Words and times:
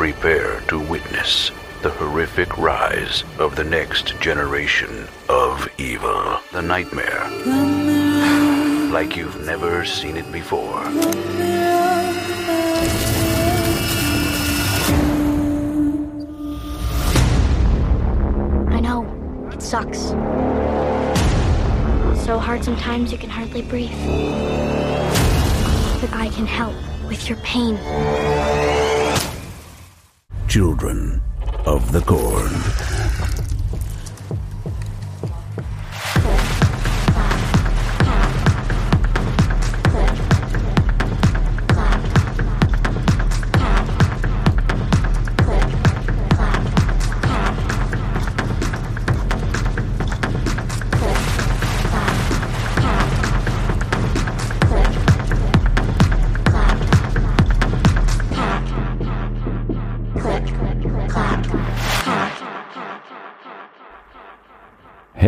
Prepare 0.00 0.62
to 0.62 0.78
witness 0.78 1.50
the 1.82 1.90
horrific 1.90 2.56
rise 2.56 3.22
of 3.38 3.54
the 3.54 3.64
next 3.64 4.18
generation 4.18 5.06
of 5.28 5.68
evil. 5.76 6.40
The 6.52 6.62
nightmare. 6.62 7.28
Like 8.90 9.14
you've 9.14 9.44
never 9.44 9.84
seen 9.84 10.16
it 10.16 10.32
before. 10.32 10.78
I 18.70 18.80
know. 18.80 19.04
It 19.52 19.60
sucks. 19.60 19.98
So 22.24 22.38
hard 22.38 22.64
sometimes 22.64 23.12
you 23.12 23.18
can 23.18 23.28
hardly 23.28 23.60
breathe. 23.60 23.90
But 26.00 26.10
I 26.14 26.30
can 26.32 26.46
help 26.46 26.74
with 27.06 27.28
your 27.28 27.36
pain. 27.40 27.76
Children 30.50 31.22
of 31.64 31.92
the 31.92 32.00
Corn. 32.00 33.39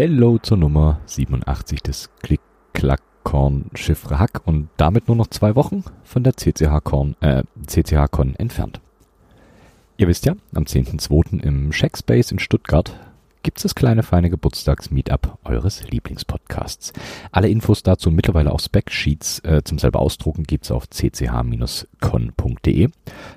Hello 0.05 0.37
zur 0.39 0.57
Nummer 0.57 0.99
87 1.07 1.81
des 1.81 2.11
Klick-Klack-Korn 2.25 3.67
Chiffre 3.75 4.19
Hack 4.19 4.41
und 4.45 4.69
damit 4.77 5.07
nur 5.07 5.17
noch 5.17 5.29
zwei 5.29 5.55
Wochen 5.55 5.85
von 6.03 6.25
der 6.25 6.37
CCH-Korn 6.37 7.15
äh, 7.21 7.45
CCH-Con 7.65 8.35
entfernt. 8.35 8.81
Ihr 9.99 10.09
wisst 10.09 10.27
ja, 10.27 10.35
am 10.57 10.65
10.2. 10.65 11.41
im 11.41 11.71
Shackspace 11.73 12.33
in 12.33 12.41
Stuttgart 12.41 12.99
gibt's 13.45 13.63
das 13.63 13.77
kleine 13.77 14.03
feine 14.03 14.29
Geburtstags-Meetup 14.29 15.39
eures 15.45 15.89
Lieblingspodcasts. 15.89 16.93
Alle 17.31 17.49
Infos 17.49 17.85
dazu 17.85 18.11
mittlerweile 18.11 18.51
auf 18.51 18.61
Specsheets 18.61 19.39
äh, 19.45 19.63
zum 19.63 19.79
selber 19.79 20.01
ausdrucken 20.01 20.43
gibt's 20.43 20.73
auf 20.73 20.91
cch-con.de. 20.91 22.89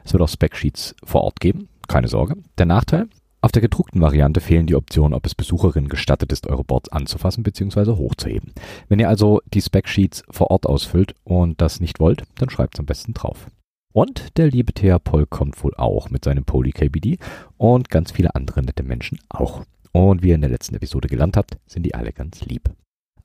Es 0.03 0.13
wird 0.13 0.23
auch 0.23 0.29
Specsheets 0.29 0.95
vor 1.03 1.25
Ort 1.25 1.39
geben, 1.39 1.69
keine 1.87 2.07
Sorge. 2.07 2.37
Der 2.57 2.65
Nachteil, 2.65 3.07
auf 3.45 3.51
der 3.51 3.61
gedruckten 3.61 4.01
Variante 4.01 4.41
fehlen 4.41 4.65
die 4.65 4.73
Optionen, 4.73 5.13
ob 5.13 5.27
es 5.27 5.35
Besucherinnen 5.35 5.87
gestattet 5.87 6.31
ist, 6.31 6.47
eure 6.47 6.63
Boards 6.63 6.89
anzufassen 6.89 7.43
bzw. 7.43 7.91
hochzuheben. 7.91 8.53
Wenn 8.89 8.97
ihr 8.97 9.07
also 9.07 9.39
die 9.53 9.61
Spec-Sheets 9.61 10.23
vor 10.31 10.49
Ort 10.49 10.65
ausfüllt 10.65 11.13
und 11.23 11.61
das 11.61 11.79
nicht 11.79 11.99
wollt, 11.99 12.23
dann 12.39 12.49
schreibt's 12.49 12.79
am 12.79 12.87
besten 12.87 13.13
drauf. 13.13 13.45
Und 13.93 14.35
der 14.39 14.47
liebe 14.47 14.73
Thea 14.73 14.97
Poll 14.97 15.27
kommt 15.27 15.63
wohl 15.63 15.75
auch 15.75 16.09
mit 16.09 16.25
seinem 16.25 16.43
PolyKBD 16.43 17.19
und 17.57 17.91
ganz 17.91 18.11
viele 18.11 18.33
andere 18.33 18.63
nette 18.63 18.81
Menschen 18.81 19.19
auch. 19.29 19.63
Und 19.91 20.23
wie 20.23 20.29
ihr 20.29 20.35
in 20.35 20.41
der 20.41 20.49
letzten 20.49 20.73
Episode 20.73 21.07
gelernt 21.07 21.37
habt, 21.37 21.59
sind 21.67 21.83
die 21.83 21.93
alle 21.93 22.13
ganz 22.13 22.43
lieb. 22.45 22.71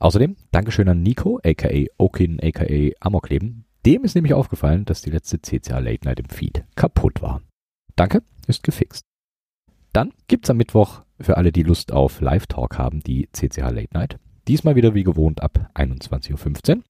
Außerdem 0.01 0.37
Dankeschön 0.51 0.91
an 0.91 1.03
Nico, 1.03 1.41
aka 1.43 1.87
Okin, 1.97 2.39
aka 2.43 2.91
Amokleben. 3.01 3.65
Dem 3.87 4.05
ist 4.05 4.17
nämlich 4.17 4.35
aufgefallen, 4.35 4.85
dass 4.85 5.01
die 5.01 5.11
letzte 5.13 5.41
CCA 5.41 5.79
Late 5.79 6.05
Night 6.05 6.21
im 6.21 6.29
Feed 6.29 6.63
kaputt 6.75 7.23
war. 7.23 7.41
Danke, 7.97 8.23
ist 8.47 8.63
gefixt. 8.63 9.10
Dann 9.93 10.13
gibt's 10.29 10.51
am 10.51 10.57
Mittwoch 10.57 11.03
für 11.21 11.37
alle, 11.37 11.53
die 11.53 11.63
Lust 11.63 11.93
auf 11.93 12.21
Live-Talk 12.21 12.79
haben, 12.79 13.01
die 13.01 13.29
CCH 13.33 13.71
Late 13.71 13.89
Night. 13.93 14.19
Diesmal 14.47 14.77
wieder 14.77 14.95
wie 14.95 15.05
gewohnt 15.05 15.43
ab 15.43 15.71
21.15 15.75 16.77
Uhr. 16.77 16.83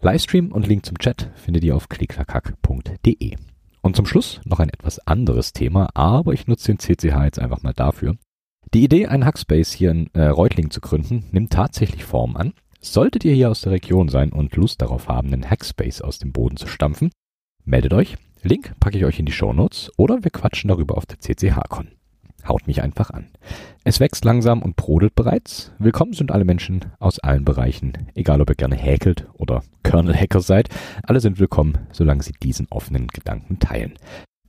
Livestream 0.00 0.52
und 0.52 0.66
Link 0.66 0.86
zum 0.86 0.98
Chat 0.98 1.30
findet 1.34 1.64
ihr 1.64 1.76
auf 1.76 1.88
klicklackhack.de. 1.88 3.36
Und 3.82 3.96
zum 3.96 4.06
Schluss 4.06 4.40
noch 4.44 4.60
ein 4.60 4.70
etwas 4.70 4.98
anderes 5.06 5.52
Thema, 5.52 5.88
aber 5.94 6.32
ich 6.32 6.46
nutze 6.46 6.72
den 6.72 6.78
CCH 6.78 7.24
jetzt 7.24 7.38
einfach 7.38 7.62
mal 7.62 7.72
dafür. 7.72 8.16
Die 8.72 8.84
Idee, 8.84 9.06
einen 9.06 9.24
Hackspace 9.24 9.72
hier 9.72 9.90
in 9.90 10.10
äh, 10.14 10.26
Reutling 10.26 10.70
zu 10.70 10.80
gründen, 10.80 11.24
nimmt 11.32 11.52
tatsächlich 11.52 12.04
Form 12.04 12.36
an. 12.36 12.54
Solltet 12.80 13.24
ihr 13.24 13.34
hier 13.34 13.50
aus 13.50 13.62
der 13.62 13.72
Region 13.72 14.08
sein 14.08 14.32
und 14.32 14.56
Lust 14.56 14.80
darauf 14.80 15.08
haben, 15.08 15.32
einen 15.32 15.48
Hackspace 15.48 16.00
aus 16.02 16.18
dem 16.18 16.32
Boden 16.32 16.56
zu 16.56 16.66
stampfen, 16.66 17.10
meldet 17.64 17.92
euch. 17.92 18.16
Link 18.42 18.74
packe 18.80 18.96
ich 18.96 19.04
euch 19.04 19.18
in 19.18 19.26
die 19.26 19.32
Show 19.32 19.52
Notes 19.52 19.90
oder 19.98 20.24
wir 20.24 20.30
quatschen 20.30 20.68
darüber 20.68 20.96
auf 20.96 21.04
der 21.04 21.18
CCH-Con. 21.18 21.99
Haut 22.46 22.66
mich 22.66 22.82
einfach 22.82 23.10
an. 23.10 23.28
Es 23.84 24.00
wächst 24.00 24.24
langsam 24.24 24.62
und 24.62 24.76
brodelt 24.76 25.14
bereits. 25.14 25.72
Willkommen 25.78 26.12
sind 26.12 26.32
alle 26.32 26.44
Menschen 26.44 26.86
aus 26.98 27.18
allen 27.18 27.44
Bereichen, 27.44 27.92
egal 28.14 28.40
ob 28.40 28.50
ihr 28.50 28.56
gerne 28.56 28.76
häkelt 28.76 29.28
oder 29.34 29.62
Kernel-Hacker 29.82 30.40
seid. 30.40 30.68
Alle 31.02 31.20
sind 31.20 31.38
willkommen, 31.38 31.78
solange 31.92 32.22
sie 32.22 32.32
diesen 32.42 32.66
offenen 32.70 33.08
Gedanken 33.08 33.58
teilen. 33.58 33.94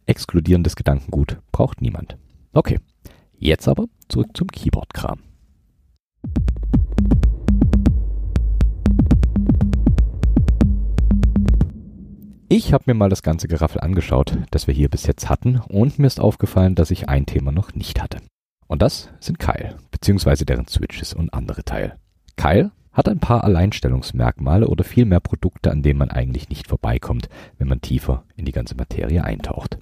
Exkludierendes 0.06 0.76
Gedankengut 0.76 1.40
braucht 1.52 1.82
niemand. 1.82 2.18
Okay, 2.54 2.80
jetzt 3.38 3.68
aber 3.68 3.86
zurück 4.10 4.30
zum 4.34 4.48
Keyboard-Kram. 4.48 5.20
Ich 12.54 12.74
habe 12.74 12.84
mir 12.88 12.96
mal 12.96 13.08
das 13.08 13.24
ganze 13.24 13.48
Geraffel 13.48 13.80
angeschaut, 13.80 14.38
das 14.52 14.68
wir 14.68 14.74
hier 14.74 14.90
bis 14.90 15.06
jetzt 15.08 15.30
hatten, 15.30 15.62
und 15.70 16.00
mir 16.00 16.08
ist 16.08 16.20
aufgefallen, 16.20 16.76
dass 16.76 16.92
ich 16.92 17.08
ein 17.08 17.26
Thema 17.26 17.54
noch 17.54 17.76
nicht 17.76 18.02
hatte. 18.02 18.18
Und 18.68 18.82
das 18.82 19.08
sind 19.22 19.40
Kyle, 19.40 19.78
beziehungsweise 19.90 20.44
deren 20.44 20.68
Switches 20.68 21.14
und 21.14 21.34
andere 21.34 21.64
Teile. 21.64 21.96
Kyle 22.36 22.72
hat 22.92 23.08
ein 23.08 23.20
paar 23.20 23.46
Alleinstellungsmerkmale 23.46 24.68
oder 24.68 24.84
viel 24.84 25.06
mehr 25.06 25.22
Produkte, 25.22 25.72
an 25.72 25.82
denen 25.82 25.98
man 25.98 26.12
eigentlich 26.12 26.50
nicht 26.50 26.68
vorbeikommt, 26.68 27.30
wenn 27.58 27.70
man 27.70 27.80
tiefer 27.80 28.26
in 28.36 28.44
die 28.44 28.52
ganze 28.52 28.76
Materie 28.76 29.24
eintaucht. 29.24 29.78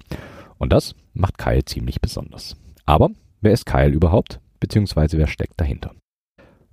Und 0.56 0.72
das 0.72 0.94
macht 1.12 1.38
Kyle 1.38 1.64
ziemlich 1.64 2.00
besonders. 2.00 2.56
Aber 2.86 3.10
wer 3.40 3.50
ist 3.50 3.66
Kyle 3.66 3.90
überhaupt, 3.90 4.38
beziehungsweise 4.60 5.18
wer 5.18 5.26
steckt 5.26 5.60
dahinter? 5.60 5.96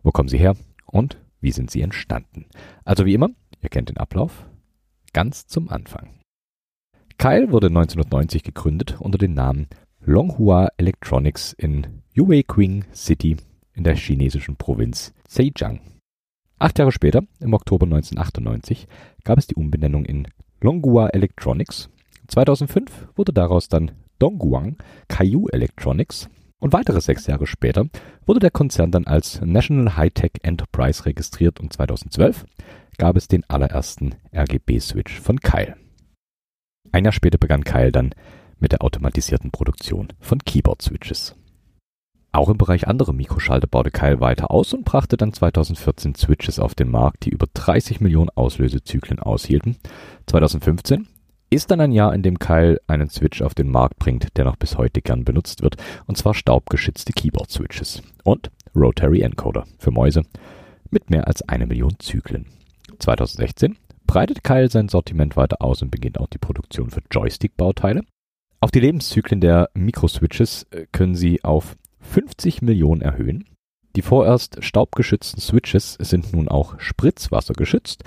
Wo 0.04 0.12
kommen 0.12 0.30
sie 0.30 0.38
her 0.38 0.56
und 0.86 1.18
wie 1.42 1.52
sind 1.52 1.72
sie 1.72 1.82
entstanden? 1.82 2.46
Also 2.86 3.08
wie 3.08 3.16
immer, 3.16 3.30
ihr 3.64 3.70
kennt 3.70 3.90
den 3.90 3.98
Ablauf, 3.98 4.46
ganz 5.18 5.48
zum 5.48 5.68
Anfang. 5.70 6.10
Kyle 7.18 7.52
wurde 7.52 7.70
1990 7.70 8.44
gegründet 8.44 8.98
unter 9.00 9.18
dem 9.18 9.34
Namen 9.34 9.66
Longhua 10.06 10.70
Electronics 10.78 11.54
in 11.54 12.04
Yueqing 12.16 12.86
City 12.94 13.36
in 13.74 13.84
der 13.84 13.96
chinesischen 13.96 14.58
Provinz 14.58 15.16
Zhejiang. 15.28 15.80
Acht 16.60 16.78
Jahre 16.78 16.92
später, 16.92 17.24
im 17.40 17.56
Oktober 17.56 17.88
1998, 17.88 18.88
gab 19.24 19.40
es 19.40 19.48
die 19.48 19.56
Umbenennung 19.56 20.06
in 20.06 20.28
Longhua 20.62 21.08
Electronics. 21.08 21.90
2005 22.28 23.08
wurde 23.16 23.34
daraus 23.34 23.70
dann 23.70 23.94
Dongguang 24.20 24.78
Kaiyu 25.08 25.48
Electronics 25.48 26.30
und 26.60 26.74
weitere 26.74 27.02
sechs 27.02 27.26
Jahre 27.26 27.48
später 27.48 27.88
wurde 28.28 28.40
der 28.40 28.52
Konzern 28.52 28.92
dann 28.92 29.08
als 29.08 29.42
National 29.42 29.98
High-Tech 29.98 30.34
Enterprise 30.44 31.08
registriert 31.08 31.60
und 31.60 31.74
2012 31.74 32.46
gab 32.98 33.16
es 33.16 33.28
den 33.28 33.44
allerersten 33.48 34.16
RGB-Switch 34.34 35.20
von 35.20 35.40
Kyle. 35.40 35.76
Ein 36.92 37.04
Jahr 37.04 37.14
später 37.14 37.38
begann 37.38 37.64
Kyle 37.64 37.92
dann 37.92 38.14
mit 38.60 38.72
der 38.72 38.82
automatisierten 38.82 39.52
Produktion 39.52 40.08
von 40.20 40.40
Keyboard-Switches. 40.40 41.36
Auch 42.32 42.50
im 42.50 42.58
Bereich 42.58 42.88
anderer 42.88 43.14
Mikroschalter 43.14 43.68
baute 43.68 43.92
Kyle 43.92 44.20
weiter 44.20 44.52
aus 44.52 44.74
und 44.74 44.86
brachte 44.86 45.18
dann 45.18 45.34
2014 45.34 46.16
Switches 46.16 46.60
auf 46.60 46.76
den 46.76 46.90
Markt, 46.90 47.26
die 47.26 47.30
über 47.30 47.48
30 47.54 48.02
Millionen 48.02 48.30
Auslösezyklen 48.30 49.20
aushielten. 49.20 49.78
2015 50.28 51.08
ist 51.50 51.72
dann 51.72 51.82
ein 51.82 51.92
Jahr, 51.92 52.14
in 52.14 52.24
dem 52.24 52.40
Kyle 52.40 52.80
einen 52.88 53.10
Switch 53.10 53.42
auf 53.42 53.56
den 53.56 53.72
Markt 53.72 54.00
bringt, 54.00 54.36
der 54.38 54.46
noch 54.46 54.58
bis 54.58 54.78
heute 54.78 55.02
gern 55.02 55.24
benutzt 55.24 55.62
wird, 55.62 55.78
und 56.06 56.18
zwar 56.18 56.34
staubgeschützte 56.34 57.14
Keyboard-Switches 57.14 58.02
und 58.24 58.52
Rotary 58.76 59.22
Encoder 59.22 59.66
für 59.80 59.92
Mäuse 59.92 60.24
mit 60.92 61.10
mehr 61.10 61.28
als 61.28 61.48
eine 61.48 61.66
Million 61.66 61.96
Zyklen. 62.00 62.57
2016 63.00 63.78
breitet 64.06 64.44
Kyle 64.44 64.70
sein 64.70 64.90
Sortiment 64.90 65.36
weiter 65.36 65.62
aus 65.62 65.82
und 65.82 65.92
beginnt 65.92 66.20
auch 66.20 66.28
die 66.28 66.38
Produktion 66.38 66.90
für 66.90 67.02
Joystick-Bauteile. 67.12 68.02
Auch 68.60 68.72
die 68.72 68.80
Lebenszyklen 68.80 69.42
der 69.42 69.70
Mikroswitches 69.74 70.66
äh, 70.72 70.88
können 70.92 71.16
sie 71.16 71.44
auf 71.44 71.76
50 72.00 72.62
Millionen 72.62 73.02
erhöhen. 73.02 73.46
Die 73.96 74.02
vorerst 74.02 74.64
staubgeschützten 74.64 75.42
Switches 75.42 75.98
sind 76.00 76.34
nun 76.34 76.48
auch 76.48 76.80
spritzwassergeschützt 76.80 78.04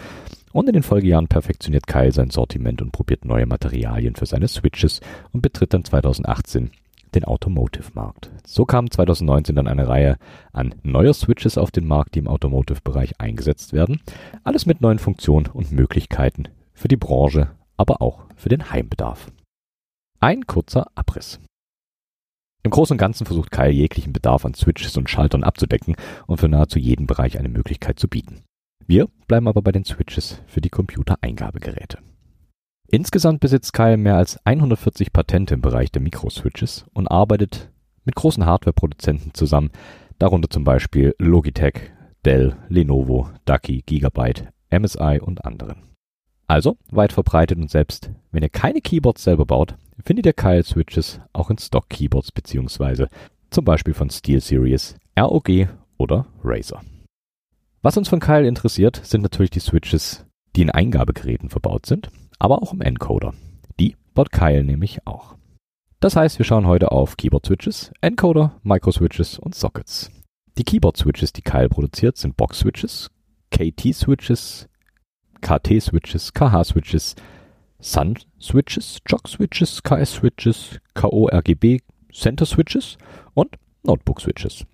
und 0.53 0.69
in 0.69 0.75
den 0.75 0.83
Folgejahren 0.83 1.29
perfektioniert 1.29 1.87
Kyle 1.87 2.13
sein 2.13 2.31
Sortiment 2.31 2.83
und 2.83 2.93
probiert 2.93 3.25
neue 3.25 3.47
Materialien 3.47 4.17
für 4.17 4.27
seine 4.27 4.49
Switches 4.49 5.01
und 5.33 5.43
betritt 5.43 5.75
dann 5.75 5.85
2018 5.85 6.71
den 7.15 7.25
Automotive-Markt. 7.25 8.31
So 8.47 8.65
kam 8.65 8.91
2019 8.91 9.57
dann 9.57 9.69
eine 9.69 9.89
Reihe 9.89 10.17
an 10.53 10.75
neuer 10.83 11.15
Switches 11.15 11.59
auf 11.59 11.71
den 11.71 11.87
Markt, 11.87 12.15
die 12.15 12.21
im 12.21 12.29
Automotive-Bereich 12.29 13.21
eingesetzt 13.21 13.73
werden. 13.73 14.01
Alles 14.45 14.67
mit 14.67 14.81
neuen 14.81 14.99
Funktionen 14.99 15.47
und 15.47 15.73
Möglichkeiten 15.73 16.45
für 16.73 16.89
die 16.89 16.97
Branche, 16.97 17.51
aber 17.77 18.01
auch 18.03 18.25
für 18.37 18.49
den 18.49 18.71
Heimbedarf. 18.71 19.31
Ein 20.21 20.47
kurzer 20.47 20.87
Abriss. 20.95 21.41
Im 22.63 22.71
Großen 22.71 22.95
und 22.95 22.99
Ganzen 22.99 23.25
versucht 23.25 23.51
Kyle 23.51 23.71
jeglichen 23.71 24.13
Bedarf 24.13 24.45
an 24.45 24.55
Switches 24.55 24.97
und 24.97 25.09
Schaltern 25.09 25.45
abzudecken 25.45 25.97
und 26.27 26.39
für 26.39 26.49
nahezu 26.49 26.79
jeden 26.79 27.07
Bereich 27.07 27.39
eine 27.39 27.49
Möglichkeit 27.49 27.99
zu 27.99 28.07
bieten. 28.07 28.43
Wir 28.87 29.09
bleiben 29.29 29.49
aber 29.49 29.63
bei 29.63 29.73
den 29.73 29.85
Switches 29.85 30.43
für 30.47 30.61
die 30.61 30.69
Computereingabegeräte. 30.69 31.99
Insgesamt 32.93 33.39
besitzt 33.39 33.73
Kyle 33.73 33.97
mehr 33.97 34.17
als 34.17 34.45
140 34.45 35.13
Patente 35.13 35.55
im 35.55 35.61
Bereich 35.61 35.93
der 35.93 36.03
Mikroswitches 36.03 36.87
und 36.93 37.07
arbeitet 37.07 37.71
mit 38.05 38.17
großen 38.17 38.45
Hardwareproduzenten 38.45 39.33
zusammen, 39.33 39.71
darunter 40.19 40.51
zum 40.51 40.65
Beispiel 40.65 41.15
Logitech, 41.19 41.93
Dell, 42.25 42.57
Lenovo, 42.69 43.31
Ducky, 43.45 43.83
Gigabyte, 43.87 44.49
MSI 44.71 45.21
und 45.23 45.45
anderen. 45.45 45.85
Also 46.49 46.79
weit 46.91 47.13
verbreitet 47.13 47.59
und 47.59 47.71
selbst 47.71 48.11
wenn 48.33 48.43
ihr 48.43 48.49
keine 48.49 48.81
Keyboards 48.81 49.23
selber 49.23 49.47
baut, 49.47 49.77
findet 50.05 50.27
ihr 50.27 50.33
Kyle 50.33 50.65
Switches 50.65 51.21
auch 51.33 51.49
in 51.49 51.59
Stock 51.59 51.89
Keyboards 51.91 52.33
beziehungsweise 52.33 53.09
zum 53.51 53.65
Beispiel 53.65 53.95
von 53.95 54.11
SteelSeries, 54.11 54.97
ROG 55.17 55.49
oder 55.97 56.27
Razer. 56.43 56.81
Was 57.83 57.97
uns 57.97 58.09
von 58.09 58.19
Kyle 58.19 58.49
interessiert, 58.49 59.01
sind 59.05 59.23
natürlich 59.23 59.51
die 59.51 59.61
Switches, 59.61 60.27
die 60.57 60.63
in 60.63 60.71
Eingabegeräten 60.71 61.51
verbaut 61.51 61.87
sind, 61.87 62.11
aber 62.41 62.63
auch 62.63 62.73
im 62.73 62.81
Encoder. 62.81 63.35
Die 63.79 63.95
baut 64.15 64.33
Kyle 64.33 64.65
nämlich 64.65 65.07
auch. 65.07 65.37
Das 66.01 66.17
heißt, 66.17 66.39
wir 66.39 66.45
schauen 66.45 66.67
heute 66.67 66.91
auf 66.91 67.17
Keyboard-Switches, 67.17 67.93
Encoder, 68.01 68.59
Microswitches 68.65 69.39
und 69.39 69.55
Sockets. 69.55 70.11
Die 70.59 70.65
Keyboard-Switches, 70.65 71.33
die 71.33 71.43
Kyle 71.43 71.69
produziert, 71.69 72.17
sind 72.17 72.37
Box-Switches, 72.37 73.11
KT-Switches, 73.51 74.67
KT-Switches, 75.43 76.33
KH-Switches, 76.33 77.15
Sun-Switches, 77.81 78.99
Jog-Switches, 79.07 79.83
KS-Switches, 79.83 80.81
KO-RGB, 80.95 81.81
Center-Switches 82.13 82.97
und 83.35 83.57
Notebook-Switches. 83.83 84.65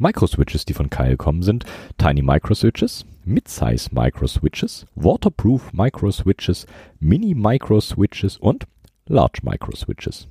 Micro-Switches, 0.00 0.64
die 0.64 0.72
von 0.72 0.88
Kyle 0.88 1.18
kommen, 1.18 1.42
sind 1.42 1.64
Tiny 1.98 2.22
Micro-Switches, 2.22 3.04
Mid-Size 3.26 3.90
Micro-Switches, 3.92 4.86
Waterproof 4.94 5.74
Micro-Switches, 5.74 6.66
Mini 7.00 7.34
Micro-Switches 7.34 8.38
und 8.38 8.66
Large 9.06 9.40
Micro-Switches. 9.42 10.26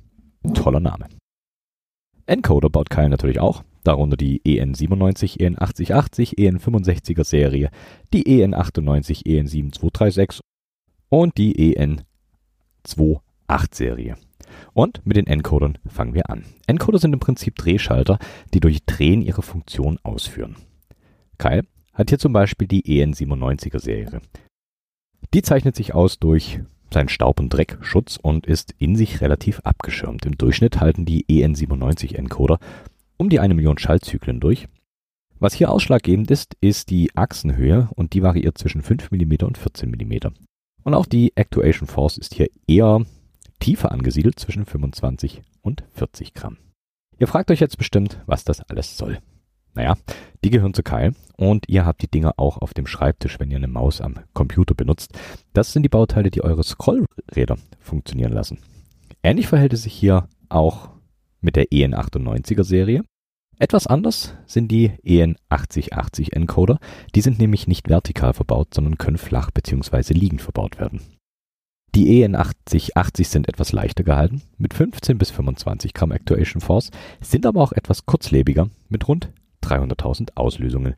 Toller 0.54 0.80
Name. 0.80 1.06
Encoder 2.26 2.68
baut 2.68 2.90
Kyle 2.90 3.08
natürlich 3.08 3.38
auch, 3.38 3.62
darunter 3.84 4.16
die 4.16 4.42
EN97, 4.42 5.38
EN8080, 5.38 6.36
EN65er 6.36 7.22
Serie, 7.22 7.70
die 8.12 8.24
EN98, 8.24 9.24
EN7236 9.24 10.40
und 11.10 11.38
die 11.38 11.76
EN28 11.76 13.20
Serie. 13.72 14.16
Und 14.72 15.04
mit 15.04 15.16
den 15.16 15.26
Encodern 15.26 15.78
fangen 15.88 16.14
wir 16.14 16.30
an. 16.30 16.44
Encoder 16.66 16.98
sind 16.98 17.12
im 17.12 17.20
Prinzip 17.20 17.56
Drehschalter, 17.56 18.18
die 18.54 18.60
durch 18.60 18.84
Drehen 18.84 19.22
ihre 19.22 19.42
Funktion 19.42 19.98
ausführen. 20.02 20.56
Kyle 21.38 21.64
hat 21.92 22.10
hier 22.10 22.18
zum 22.18 22.32
Beispiel 22.32 22.68
die 22.68 22.84
EN97er 22.84 23.80
Serie. 23.80 24.20
Die 25.34 25.42
zeichnet 25.42 25.76
sich 25.76 25.94
aus 25.94 26.18
durch 26.18 26.60
seinen 26.92 27.08
Staub- 27.08 27.40
und 27.40 27.50
Dreckschutz 27.50 28.18
und 28.20 28.46
ist 28.46 28.74
in 28.78 28.96
sich 28.96 29.20
relativ 29.20 29.60
abgeschirmt. 29.60 30.26
Im 30.26 30.36
Durchschnitt 30.36 30.80
halten 30.80 31.04
die 31.04 31.24
EN97 31.26 32.16
Encoder 32.16 32.58
um 33.16 33.28
die 33.28 33.38
eine 33.38 33.54
Million 33.54 33.78
Schaltzyklen 33.78 34.40
durch. 34.40 34.66
Was 35.38 35.54
hier 35.54 35.70
ausschlaggebend 35.70 36.30
ist, 36.30 36.56
ist 36.60 36.90
die 36.90 37.10
Achsenhöhe 37.14 37.88
und 37.94 38.12
die 38.12 38.22
variiert 38.22 38.58
zwischen 38.58 38.82
5 38.82 39.10
mm 39.10 39.44
und 39.44 39.58
14 39.58 39.90
mm. 39.90 40.28
Und 40.82 40.94
auch 40.94 41.06
die 41.06 41.32
Actuation 41.36 41.86
Force 41.86 42.18
ist 42.18 42.34
hier 42.34 42.48
eher 42.66 43.04
tiefer 43.60 43.92
angesiedelt 43.92 44.38
zwischen 44.38 44.66
25 44.66 45.42
und 45.62 45.84
40 45.92 46.34
Gramm. 46.34 46.56
Ihr 47.18 47.28
fragt 47.28 47.50
euch 47.50 47.60
jetzt 47.60 47.78
bestimmt, 47.78 48.20
was 48.26 48.44
das 48.44 48.60
alles 48.62 48.96
soll. 48.96 49.18
Naja, 49.74 49.94
die 50.42 50.50
gehören 50.50 50.74
zu 50.74 50.82
Kyle 50.82 51.14
und 51.36 51.68
ihr 51.68 51.86
habt 51.86 52.02
die 52.02 52.10
Dinger 52.10 52.34
auch 52.38 52.58
auf 52.58 52.74
dem 52.74 52.86
Schreibtisch, 52.86 53.38
wenn 53.38 53.50
ihr 53.50 53.58
eine 53.58 53.68
Maus 53.68 54.00
am 54.00 54.14
Computer 54.32 54.74
benutzt. 54.74 55.12
Das 55.52 55.72
sind 55.72 55.84
die 55.84 55.88
Bauteile, 55.88 56.30
die 56.30 56.42
eure 56.42 56.64
Scrollräder 56.64 57.56
funktionieren 57.78 58.32
lassen. 58.32 58.58
Ähnlich 59.22 59.46
verhält 59.46 59.72
es 59.72 59.82
sich 59.82 59.92
hier 59.92 60.28
auch 60.48 60.90
mit 61.40 61.56
der 61.56 61.66
EN98er 61.66 62.64
Serie. 62.64 63.04
Etwas 63.58 63.86
anders 63.86 64.34
sind 64.46 64.72
die 64.72 64.92
EN8080 65.04 66.32
Encoder. 66.32 66.78
Die 67.14 67.20
sind 67.20 67.38
nämlich 67.38 67.68
nicht 67.68 67.88
vertikal 67.90 68.32
verbaut, 68.32 68.74
sondern 68.74 68.96
können 68.96 69.18
flach 69.18 69.50
bzw. 69.50 70.14
liegend 70.14 70.40
verbaut 70.40 70.80
werden. 70.80 71.02
Die 71.94 72.24
EN8080 72.24 73.24
sind 73.24 73.48
etwas 73.48 73.72
leichter 73.72 74.04
gehalten, 74.04 74.42
mit 74.58 74.74
15 74.74 75.18
bis 75.18 75.30
25 75.30 75.92
Gramm 75.92 76.12
Actuation 76.12 76.60
Force, 76.60 76.90
sind 77.20 77.46
aber 77.46 77.60
auch 77.60 77.72
etwas 77.72 78.06
kurzlebiger, 78.06 78.70
mit 78.88 79.08
rund 79.08 79.32
300.000 79.64 80.36
Auslösungen, 80.36 80.94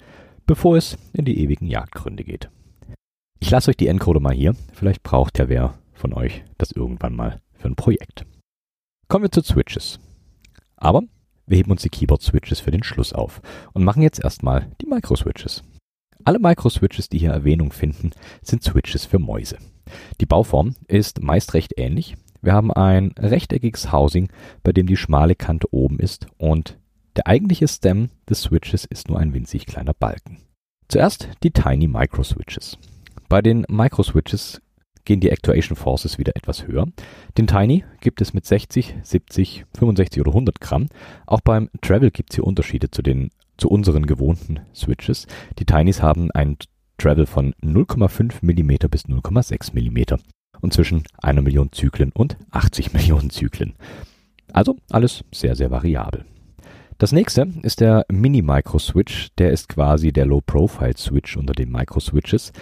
bevor 0.46 0.76
es 0.76 0.98
in 1.14 1.24
die 1.24 1.40
ewigen 1.40 1.66
Jagdgründe 1.66 2.24
geht. 2.24 2.50
Ich 3.40 3.50
lasse 3.50 3.70
euch 3.70 3.76
die 3.76 3.88
Encoder 3.88 4.20
mal 4.20 4.34
hier, 4.34 4.54
vielleicht 4.74 5.02
braucht 5.02 5.38
ja 5.38 5.48
wer 5.48 5.74
von 5.94 6.12
euch 6.12 6.44
das 6.58 6.72
irgendwann 6.72 7.14
mal 7.14 7.40
für 7.54 7.68
ein 7.68 7.76
Projekt. 7.76 8.26
Kommen 9.08 9.24
wir 9.24 9.30
zu 9.30 9.42
Switches. 9.42 9.98
Aber 10.76 11.02
wir 11.46 11.56
heben 11.56 11.70
uns 11.70 11.82
die 11.82 11.88
Keyboard-Switches 11.88 12.60
für 12.60 12.70
den 12.70 12.82
Schluss 12.82 13.12
auf 13.12 13.40
und 13.72 13.84
machen 13.84 14.02
jetzt 14.02 14.22
erstmal 14.22 14.70
die 14.80 14.86
Micro-Switches. 14.86 15.62
Alle 16.24 16.38
Micro-Switches, 16.38 17.08
die 17.08 17.18
hier 17.18 17.30
Erwähnung 17.30 17.72
finden, 17.72 18.10
sind 18.42 18.62
Switches 18.62 19.06
für 19.06 19.18
Mäuse. 19.18 19.58
Die 20.20 20.26
Bauform 20.26 20.74
ist 20.88 21.22
meist 21.22 21.54
recht 21.54 21.74
ähnlich. 21.76 22.16
Wir 22.40 22.52
haben 22.52 22.72
ein 22.72 23.12
rechteckiges 23.18 23.92
Housing, 23.92 24.28
bei 24.62 24.72
dem 24.72 24.86
die 24.86 24.96
schmale 24.96 25.34
Kante 25.34 25.68
oben 25.72 25.98
ist 25.98 26.26
und 26.38 26.78
der 27.16 27.26
eigentliche 27.26 27.68
Stem 27.68 28.08
des 28.28 28.42
Switches 28.42 28.84
ist 28.84 29.08
nur 29.08 29.18
ein 29.18 29.34
winzig 29.34 29.66
kleiner 29.66 29.92
Balken. 29.92 30.38
Zuerst 30.88 31.28
die 31.42 31.50
Tiny 31.50 31.86
Micro 31.86 32.22
Switches. 32.22 32.78
Bei 33.28 33.42
den 33.42 33.64
Micro 33.68 34.02
Switches 34.02 34.60
gehen 35.04 35.20
die 35.20 35.30
Actuation 35.30 35.76
Forces 35.76 36.18
wieder 36.18 36.36
etwas 36.36 36.66
höher. 36.66 36.86
Den 37.36 37.46
Tiny 37.46 37.84
gibt 38.00 38.20
es 38.20 38.32
mit 38.34 38.46
60, 38.46 38.94
70, 39.02 39.64
65 39.76 40.20
oder 40.20 40.30
100 40.30 40.60
Gramm. 40.60 40.88
Auch 41.26 41.40
beim 41.40 41.70
Travel 41.80 42.10
gibt 42.10 42.32
es 42.32 42.36
hier 42.36 42.44
Unterschiede 42.44 42.90
zu 42.90 43.02
den 43.02 43.30
zu 43.58 43.68
unseren 43.68 44.06
gewohnten 44.06 44.60
Switches. 44.74 45.26
Die 45.58 45.64
Tinys 45.64 46.02
haben 46.02 46.30
einen 46.30 46.56
Travel 46.98 47.26
von 47.26 47.54
0,5 47.62 48.42
mm 48.42 48.88
bis 48.88 49.06
0,6 49.06 49.72
mm 49.74 50.18
und 50.60 50.72
zwischen 50.72 51.04
einer 51.18 51.42
Million 51.42 51.72
Zyklen 51.72 52.12
und 52.12 52.36
80 52.50 52.92
Millionen 52.94 53.30
Zyklen. 53.30 53.74
Also 54.52 54.76
alles 54.90 55.24
sehr, 55.32 55.56
sehr 55.56 55.70
variabel. 55.70 56.24
Das 56.98 57.10
nächste 57.10 57.48
ist 57.62 57.80
der 57.80 58.06
Mini-Micro-Switch. 58.12 59.30
Der 59.38 59.50
ist 59.50 59.68
quasi 59.68 60.12
der 60.12 60.26
Low-Profile-Switch 60.26 61.36
unter 61.36 61.52
den 61.52 61.72
Micro-Switches. 61.72 62.52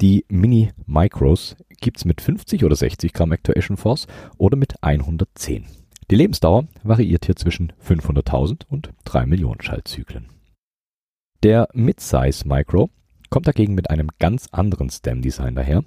Die 0.00 0.24
Mini-Micros 0.30 1.56
gibt 1.80 1.98
es 1.98 2.06
mit 2.06 2.22
50 2.22 2.64
oder 2.64 2.76
60 2.76 3.12
Gramm 3.12 3.32
Actuation 3.32 3.76
Force 3.76 4.06
oder 4.38 4.56
mit 4.56 4.82
110. 4.82 5.66
Die 6.10 6.16
Lebensdauer 6.16 6.66
variiert 6.82 7.26
hier 7.26 7.36
zwischen 7.36 7.72
500.000 7.86 8.62
und 8.68 8.90
3 9.04 9.26
Millionen 9.26 9.60
Schaltzyklen. 9.60 10.28
Der 11.42 11.68
Mid-Size 11.74 12.48
Micro 12.48 12.88
kommt 13.30 13.46
dagegen 13.46 13.74
mit 13.74 13.90
einem 13.90 14.08
ganz 14.18 14.48
anderen 14.52 14.90
Stem-Design 14.90 15.54
daher. 15.54 15.84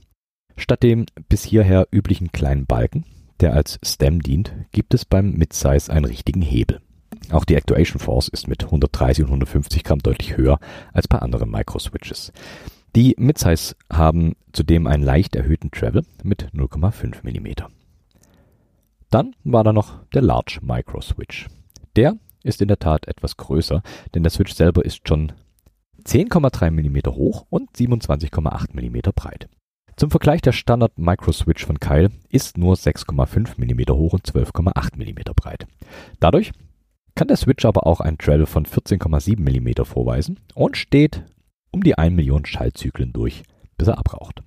Statt 0.58 0.84
dem 0.84 1.06
bis 1.30 1.44
hierher 1.44 1.88
üblichen 1.92 2.32
kleinen 2.32 2.66
Balken, 2.66 3.06
der 3.40 3.54
als 3.54 3.80
Stem 3.84 4.22
dient, 4.22 4.54
gibt 4.72 4.94
es 4.94 5.06
beim 5.06 5.34
Mid-Size 5.34 5.92
einen 5.92 6.06
richtigen 6.06 6.42
Hebel. 6.42 6.80
Auch 7.32 7.46
die 7.46 7.56
Actuation 7.56 8.00
Force 8.00 8.28
ist 8.28 8.48
mit 8.48 8.64
130 8.64 9.24
und 9.24 9.30
150 9.30 9.84
Gramm 9.84 10.00
deutlich 10.00 10.38
höher 10.38 10.60
als 10.92 11.08
bei 11.08 11.20
anderen 11.20 11.50
Micro-Switches. 11.50 12.32
Die 12.96 13.16
Midsize 13.18 13.76
haben 13.92 14.36
zudem 14.52 14.86
einen 14.86 15.04
leicht 15.04 15.36
erhöhten 15.36 15.72
Travel 15.72 16.04
mit 16.24 16.50
0,5 16.54 17.24
mm. 17.24 17.68
Dann 19.10 19.36
war 19.44 19.64
da 19.64 19.74
noch 19.74 20.06
der 20.14 20.22
Large 20.22 20.60
Micro 20.62 21.02
Switch. 21.02 21.48
Der 21.96 22.18
ist 22.44 22.62
in 22.62 22.68
der 22.68 22.80
Tat 22.80 23.08
etwas 23.08 23.38
größer, 23.38 23.82
denn 24.14 24.24
der 24.24 24.32
Switch 24.32 24.54
selber 24.54 24.86
ist 24.86 25.08
schon 25.08 25.32
10,3 26.06 26.72
mm 26.72 27.16
hoch 27.16 27.46
und 27.50 27.72
27,8 27.72 28.74
mm 28.74 29.12
breit. 29.16 29.50
Zum 29.96 30.10
Vergleich 30.10 30.42
der 30.42 30.54
Standard 30.54 30.98
Micro 30.98 31.32
Switch 31.32 31.66
von 31.66 31.80
Kyle 31.80 32.10
ist 32.30 32.58
nur 32.58 32.76
6,5 32.76 33.58
mm 33.58 33.94
hoch 33.94 34.14
und 34.14 34.26
12,8 34.26 34.98
mm 34.98 35.34
breit. 35.36 35.68
Dadurch 36.20 36.52
kann 37.16 37.28
der 37.28 37.38
Switch 37.38 37.64
aber 37.66 37.86
auch 37.86 38.00
einen 38.00 38.18
Travel 38.18 38.48
von 38.48 38.66
14,7 38.66 39.40
mm 39.40 39.86
vorweisen 39.86 40.40
und 40.56 40.78
steht 40.78 41.24
um 41.72 41.84
die 41.84 41.98
1 41.98 42.16
Million 42.16 42.46
Schaltzyklen 42.46 43.14
durch, 43.14 43.44
bis 43.78 43.88
er 43.88 44.00
abraucht. 44.00 44.42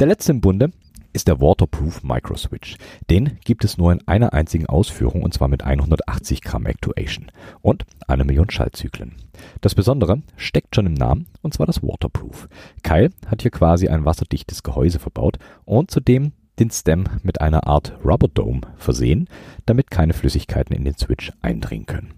Der 0.00 0.08
letzte 0.08 0.32
im 0.32 0.40
Bunde 0.40 0.70
ist 1.12 1.28
der 1.28 1.40
Waterproof 1.40 2.02
Micro 2.02 2.36
Switch. 2.36 2.76
Den 3.10 3.38
gibt 3.44 3.64
es 3.64 3.78
nur 3.78 3.92
in 3.92 4.06
einer 4.06 4.32
einzigen 4.32 4.66
Ausführung 4.66 5.22
und 5.22 5.34
zwar 5.34 5.48
mit 5.48 5.62
180 5.62 6.42
Gramm 6.42 6.66
Actuation 6.66 7.30
und 7.60 7.84
einer 8.06 8.24
Million 8.24 8.50
Schaltzyklen. 8.50 9.16
Das 9.60 9.74
Besondere 9.74 10.22
steckt 10.36 10.74
schon 10.74 10.86
im 10.86 10.94
Namen 10.94 11.26
und 11.42 11.54
zwar 11.54 11.66
das 11.66 11.82
Waterproof. 11.82 12.48
Kyle 12.82 13.10
hat 13.26 13.42
hier 13.42 13.50
quasi 13.50 13.88
ein 13.88 14.04
wasserdichtes 14.04 14.62
Gehäuse 14.62 14.98
verbaut 14.98 15.38
und 15.64 15.90
zudem 15.90 16.32
den 16.58 16.70
Stem 16.70 17.04
mit 17.22 17.40
einer 17.40 17.66
Art 17.66 17.96
Rubber 18.04 18.28
Dome 18.28 18.62
versehen, 18.76 19.28
damit 19.66 19.90
keine 19.90 20.12
Flüssigkeiten 20.12 20.74
in 20.74 20.84
den 20.84 20.96
Switch 20.96 21.32
eindringen 21.40 21.86
können. 21.86 22.14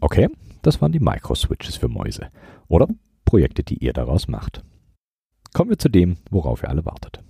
Okay, 0.00 0.28
das 0.62 0.80
waren 0.80 0.92
die 0.92 1.00
Micro-Switches 1.00 1.76
für 1.76 1.88
Mäuse. 1.88 2.28
Oder 2.68 2.88
Projekte, 3.24 3.62
die 3.62 3.82
ihr 3.82 3.92
daraus 3.92 4.28
macht. 4.28 4.62
Kommen 5.52 5.70
wir 5.70 5.78
zu 5.78 5.88
dem, 5.88 6.16
worauf 6.30 6.62
ihr 6.62 6.68
alle 6.68 6.84
wartet. 6.84 7.22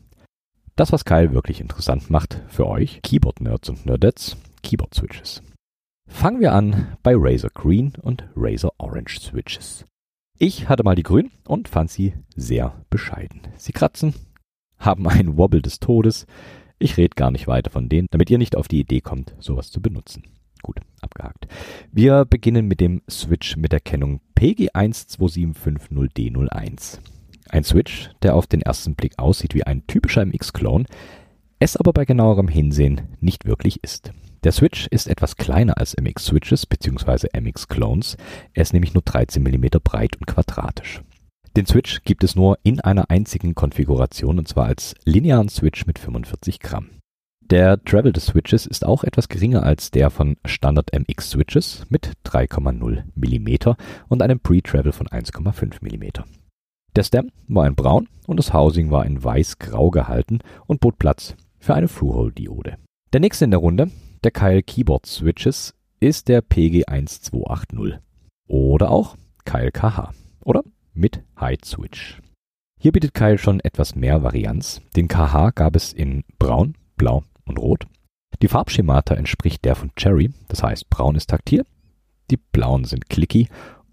Das, 0.76 0.90
was 0.90 1.04
Kyle 1.04 1.32
wirklich 1.32 1.60
interessant 1.60 2.10
macht 2.10 2.42
für 2.48 2.66
euch, 2.66 3.00
Keyboard-Nerds 3.02 3.68
und 3.68 3.86
Nerdettes, 3.86 4.36
Keyboard-Switches. 4.64 5.40
Fangen 6.08 6.40
wir 6.40 6.52
an 6.52 6.96
bei 7.04 7.14
Razer 7.16 7.50
Green 7.54 7.92
und 8.02 8.24
Razer 8.34 8.72
Orange 8.78 9.20
Switches. 9.20 9.86
Ich 10.36 10.68
hatte 10.68 10.82
mal 10.82 10.96
die 10.96 11.04
grün 11.04 11.30
und 11.46 11.68
fand 11.68 11.92
sie 11.92 12.14
sehr 12.34 12.84
bescheiden. 12.90 13.42
Sie 13.56 13.70
kratzen, 13.70 14.14
haben 14.76 15.08
einen 15.08 15.36
Wobble 15.36 15.62
des 15.62 15.78
Todes. 15.78 16.26
Ich 16.80 16.96
rede 16.96 17.14
gar 17.14 17.30
nicht 17.30 17.46
weiter 17.46 17.70
von 17.70 17.88
denen, 17.88 18.08
damit 18.10 18.28
ihr 18.30 18.38
nicht 18.38 18.56
auf 18.56 18.66
die 18.66 18.80
Idee 18.80 19.00
kommt, 19.00 19.36
sowas 19.38 19.70
zu 19.70 19.80
benutzen. 19.80 20.24
Gut, 20.60 20.80
abgehakt. 21.00 21.46
Wir 21.92 22.24
beginnen 22.24 22.66
mit 22.66 22.80
dem 22.80 23.00
Switch 23.08 23.56
mit 23.56 23.70
der 23.70 23.78
Kennung 23.78 24.22
PG12750D01. 24.36 26.98
Ein 27.54 27.62
Switch, 27.62 28.10
der 28.22 28.34
auf 28.34 28.48
den 28.48 28.62
ersten 28.62 28.96
Blick 28.96 29.16
aussieht 29.16 29.54
wie 29.54 29.62
ein 29.62 29.86
typischer 29.86 30.26
MX-Clone, 30.26 30.86
es 31.60 31.76
aber 31.76 31.92
bei 31.92 32.04
genauerem 32.04 32.48
Hinsehen 32.48 33.02
nicht 33.20 33.44
wirklich 33.44 33.84
ist. 33.84 34.10
Der 34.42 34.50
Switch 34.50 34.88
ist 34.88 35.06
etwas 35.06 35.36
kleiner 35.36 35.78
als 35.78 35.96
MX-Switches 35.96 36.66
bzw. 36.66 37.28
MX-Clones, 37.32 38.16
er 38.54 38.62
ist 38.62 38.72
nämlich 38.72 38.92
nur 38.92 39.04
13 39.04 39.40
mm 39.40 39.66
breit 39.84 40.16
und 40.16 40.26
quadratisch. 40.26 41.02
Den 41.56 41.64
Switch 41.64 42.02
gibt 42.02 42.24
es 42.24 42.34
nur 42.34 42.58
in 42.64 42.80
einer 42.80 43.08
einzigen 43.08 43.54
Konfiguration 43.54 44.40
und 44.40 44.48
zwar 44.48 44.66
als 44.66 44.96
linearen 45.04 45.48
Switch 45.48 45.86
mit 45.86 46.00
45 46.00 46.58
Gramm. 46.58 46.90
Der 47.40 47.80
Travel 47.84 48.12
des 48.12 48.26
Switches 48.26 48.66
ist 48.66 48.84
auch 48.84 49.04
etwas 49.04 49.28
geringer 49.28 49.62
als 49.62 49.92
der 49.92 50.10
von 50.10 50.38
Standard 50.44 50.90
MX 50.92 51.30
Switches 51.30 51.86
mit 51.88 52.14
3,0 52.26 53.04
mm 53.14 53.76
und 54.08 54.22
einem 54.22 54.40
Pre-Travel 54.40 54.90
von 54.90 55.06
1,5 55.06 55.76
mm. 55.82 56.24
Der 56.96 57.02
Stem 57.02 57.32
war 57.48 57.66
in 57.66 57.74
braun 57.74 58.08
und 58.26 58.36
das 58.36 58.52
Housing 58.52 58.92
war 58.92 59.04
in 59.04 59.22
weiß-grau 59.22 59.90
gehalten 59.90 60.38
und 60.66 60.80
bot 60.80 60.98
Platz 60.98 61.34
für 61.58 61.74
eine 61.74 61.88
Through-Hole-Diode. 61.88 62.76
Der 63.12 63.20
nächste 63.20 63.44
in 63.44 63.50
der 63.50 63.58
Runde, 63.58 63.90
der 64.22 64.30
Kyle 64.30 64.62
Keyboard 64.62 65.06
Switches, 65.06 65.74
ist 65.98 66.28
der 66.28 66.42
PG1280 66.42 67.98
oder 68.46 68.90
auch 68.90 69.16
Kyle 69.44 69.72
KH 69.72 70.12
oder 70.44 70.62
mit 70.92 71.22
Height 71.40 71.64
Switch. 71.64 72.20
Hier 72.78 72.92
bietet 72.92 73.14
Kyle 73.14 73.38
schon 73.38 73.60
etwas 73.60 73.96
mehr 73.96 74.22
Varianz. 74.22 74.80
Den 74.94 75.08
KH 75.08 75.50
gab 75.54 75.74
es 75.74 75.92
in 75.92 76.22
braun, 76.38 76.76
blau 76.96 77.24
und 77.44 77.58
rot. 77.58 77.86
Die 78.42 78.48
Farbschemata 78.48 79.14
entspricht 79.14 79.64
der 79.64 79.74
von 79.74 79.90
Cherry, 79.96 80.30
das 80.48 80.62
heißt 80.62 80.90
braun 80.90 81.16
ist 81.16 81.30
taktil, 81.30 81.64
die 82.30 82.36
blauen 82.36 82.84
sind 82.84 83.08
clicky 83.08 83.48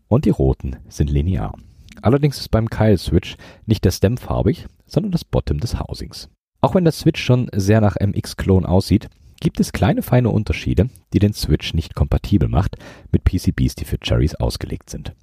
und 0.08 0.26
die 0.26 0.30
roten 0.30 0.78
sind 0.88 1.10
linear. 1.10 1.56
Allerdings 2.02 2.40
ist 2.40 2.50
beim 2.50 2.70
Kyle 2.70 2.98
Switch 2.98 3.38
nicht 3.66 3.86
der 3.86 3.92
Stem 3.92 4.18
farbig, 4.18 4.68
sondern 4.86 5.12
das 5.12 5.26
Bottom 5.26 5.60
des 5.60 5.80
Housings. 5.80 6.30
Auch 6.62 6.76
wenn 6.76 6.84
der 6.84 6.94
Switch 6.94 7.22
schon 7.24 7.50
sehr 7.54 7.82
nach 7.82 7.96
MX-Clone 8.00 8.68
aussieht, 8.68 9.10
gibt 9.40 9.60
es 9.60 9.72
kleine 9.72 10.04
feine 10.04 10.30
Unterschiede, 10.30 10.90
die 11.14 11.20
den 11.20 11.34
Switch 11.34 11.74
nicht 11.74 11.96
kompatibel 11.96 12.48
macht 12.48 12.78
mit 13.12 13.24
PCBs, 13.24 13.76
die 13.76 13.86
für 13.86 13.98
Cherries 13.98 14.36
ausgelegt 14.36 14.90
sind. 14.90 15.14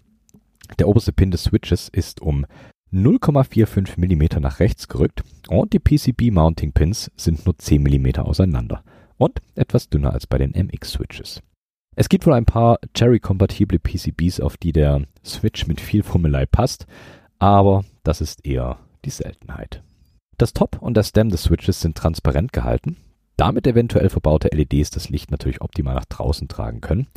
Der 0.78 0.88
oberste 0.88 1.12
Pin 1.12 1.30
des 1.30 1.44
Switches 1.44 1.88
ist 1.88 2.20
um 2.20 2.44
0,45 2.92 3.99
mm 3.99 4.40
nach 4.40 4.61
rechts 4.61 4.88
gerückt 4.88 5.23
und 5.49 5.73
die 5.73 5.78
PCB-Mounting-Pins 5.78 7.11
sind 7.16 7.47
nur 7.47 7.56
10 7.56 7.82
mm 7.82 8.20
auseinander 8.20 8.82
und 9.16 9.40
etwas 9.54 9.88
dünner 9.88 10.12
als 10.12 10.26
bei 10.26 10.38
den 10.38 10.52
MX-Switches. 10.52 11.42
Es 12.00 12.09
gibt 12.09 12.26
wohl 12.26 12.35
ein 12.35 12.45
paar 12.45 12.78
Cherry-kompatible 12.95 13.81
PCBs, 13.81 14.38
auf 14.38 14.57
die 14.57 14.71
der 14.71 15.02
Switch 15.25 15.67
mit 15.67 15.81
viel 15.81 16.05
Fummelei 16.05 16.47
passt, 16.47 16.87
aber 17.40 17.85
das 18.05 18.21
ist 18.21 18.47
eher 18.47 18.78
die 19.05 19.11
Seltenheit. 19.11 19.83
Das 20.37 20.52
Top 20.52 20.81
und 20.81 20.97
der 20.97 21.02
Stem 21.02 21.28
des 21.28 21.43
Switches 21.43 21.81
sind 21.81 21.97
transparent 21.97 22.52
gehalten, 22.52 22.99
damit 23.37 23.67
eventuell 23.67 24.11
verbaute 24.11 24.47
LEDs 24.57 24.90
das 24.90 25.09
Licht 25.09 25.33
natürlich 25.33 25.61
optimal 25.61 25.97
nach 25.97 26.05
draußen 26.05 26.47
tragen 26.47 26.81
können. 26.81 27.09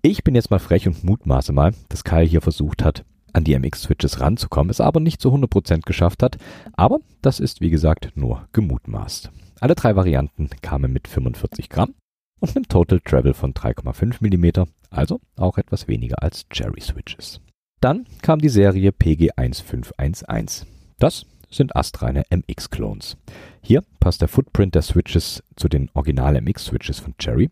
Ich 0.00 0.24
bin 0.24 0.34
jetzt 0.34 0.50
mal 0.50 0.58
frech 0.58 0.86
und 0.86 1.04
mutmaße 1.04 1.52
mal, 1.52 1.74
dass 1.90 2.02
Kyle 2.02 2.24
hier 2.24 2.40
versucht 2.40 2.82
hat, 2.82 3.04
an 3.34 3.44
die 3.44 3.58
MX-Switches 3.58 4.20
ranzukommen, 4.20 4.70
es 4.70 4.80
aber 4.80 5.00
nicht 5.00 5.20
zu 5.20 5.34
100% 5.34 5.82
geschafft 5.82 6.22
hat, 6.22 6.38
aber 6.72 7.00
das 7.20 7.40
ist 7.40 7.60
wie 7.60 7.68
gesagt 7.68 8.12
nur 8.14 8.48
gemutmaßt. 8.54 9.30
Alle 9.60 9.74
drei 9.74 9.96
Varianten 9.96 10.48
kamen 10.62 10.94
mit 10.94 11.08
45 11.08 11.68
Gramm 11.68 11.92
und 12.40 12.56
einem 12.56 12.68
Total 12.68 13.00
Travel 13.00 13.34
von 13.34 13.54
3,5 13.54 14.18
mm, 14.20 14.66
also 14.90 15.20
auch 15.36 15.58
etwas 15.58 15.88
weniger 15.88 16.22
als 16.22 16.48
Cherry 16.48 16.80
Switches. 16.80 17.40
Dann 17.80 18.06
kam 18.22 18.40
die 18.40 18.48
Serie 18.48 18.90
PG1511. 18.90 20.66
Das 20.98 21.26
sind 21.50 21.74
astreine 21.74 22.24
MX-Clones. 22.30 23.16
Hier 23.62 23.82
passt 23.98 24.20
der 24.20 24.28
Footprint 24.28 24.74
der 24.74 24.82
Switches 24.82 25.42
zu 25.56 25.68
den 25.68 25.90
Original 25.94 26.40
MX-Switches 26.40 27.00
von 27.00 27.16
Cherry. 27.18 27.50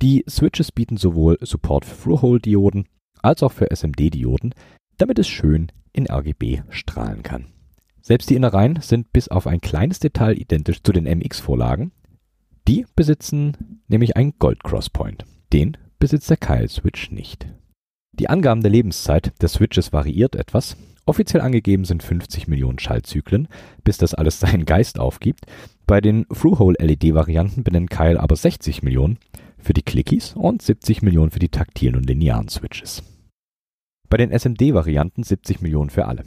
Die 0.00 0.24
Switches 0.28 0.72
bieten 0.72 0.96
sowohl 0.96 1.38
Support 1.40 1.84
für 1.84 2.02
Through-Hole-Dioden 2.02 2.88
als 3.22 3.42
auch 3.42 3.52
für 3.52 3.70
SMD-Dioden, 3.70 4.54
damit 4.98 5.18
es 5.18 5.28
schön 5.28 5.70
in 5.92 6.10
RGB 6.10 6.62
strahlen 6.70 7.22
kann. 7.22 7.46
Selbst 8.00 8.28
die 8.30 8.34
Innereien 8.34 8.80
sind 8.80 9.12
bis 9.12 9.28
auf 9.28 9.46
ein 9.46 9.60
kleines 9.60 10.00
Detail 10.00 10.36
identisch 10.36 10.82
zu 10.82 10.92
den 10.92 11.04
MX-Vorlagen, 11.04 11.92
die 12.68 12.86
besitzen 12.94 13.80
nämlich 13.88 14.16
einen 14.16 14.34
Gold 14.38 14.62
Crosspoint. 14.62 15.24
Den 15.52 15.76
besitzt 15.98 16.30
der 16.30 16.36
Kyle 16.36 16.68
Switch 16.68 17.10
nicht. 17.10 17.46
Die 18.12 18.28
Angaben 18.28 18.60
der 18.60 18.70
Lebenszeit 18.70 19.32
des 19.42 19.54
Switches 19.54 19.92
variiert 19.92 20.36
etwas. 20.36 20.76
Offiziell 21.04 21.42
angegeben 21.42 21.84
sind 21.84 22.02
50 22.02 22.46
Millionen 22.46 22.78
Schaltzyklen, 22.78 23.48
bis 23.82 23.98
das 23.98 24.14
alles 24.14 24.38
seinen 24.40 24.64
Geist 24.64 24.98
aufgibt. 24.98 25.46
Bei 25.86 26.00
den 26.00 26.26
Through-Hole-LED-Varianten 26.28 27.64
benennt 27.64 27.90
Kyle 27.90 28.20
aber 28.20 28.36
60 28.36 28.82
Millionen 28.82 29.18
für 29.58 29.72
die 29.72 29.82
Clickies 29.82 30.34
und 30.34 30.62
70 30.62 31.02
Millionen 31.02 31.30
für 31.30 31.38
die 31.38 31.48
taktilen 31.48 31.96
und 31.96 32.06
linearen 32.06 32.48
Switches. 32.48 33.02
Bei 34.08 34.16
den 34.16 34.30
SMD-Varianten 34.30 35.22
70 35.22 35.62
Millionen 35.62 35.90
für 35.90 36.06
alle. 36.06 36.24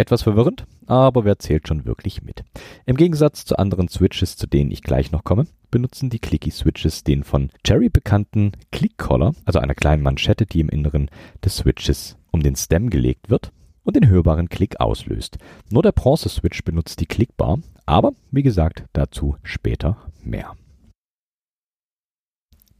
Etwas 0.00 0.22
verwirrend, 0.22 0.64
aber 0.86 1.26
wer 1.26 1.38
zählt 1.38 1.68
schon 1.68 1.84
wirklich 1.84 2.22
mit? 2.22 2.42
Im 2.86 2.96
Gegensatz 2.96 3.44
zu 3.44 3.58
anderen 3.58 3.88
Switches, 3.88 4.34
zu 4.34 4.46
denen 4.46 4.70
ich 4.70 4.80
gleich 4.80 5.12
noch 5.12 5.24
komme, 5.24 5.46
benutzen 5.70 6.08
die 6.08 6.18
Clicky-Switches 6.18 7.04
den 7.04 7.22
von 7.22 7.50
Cherry 7.66 7.90
bekannten 7.90 8.52
Click-Collar, 8.72 9.34
also 9.44 9.58
einer 9.58 9.74
kleinen 9.74 10.02
Manschette, 10.02 10.46
die 10.46 10.60
im 10.60 10.70
Inneren 10.70 11.10
des 11.44 11.58
Switches 11.58 12.16
um 12.30 12.42
den 12.42 12.56
Stem 12.56 12.88
gelegt 12.88 13.28
wird 13.28 13.52
und 13.84 13.94
den 13.94 14.08
hörbaren 14.08 14.48
Klick 14.48 14.80
auslöst. 14.80 15.36
Nur 15.68 15.82
der 15.82 15.92
Bronze-Switch 15.92 16.64
benutzt 16.64 16.98
die 17.00 17.06
Clickbar, 17.06 17.58
aber 17.84 18.12
wie 18.30 18.42
gesagt, 18.42 18.84
dazu 18.94 19.36
später 19.42 19.98
mehr. 20.24 20.56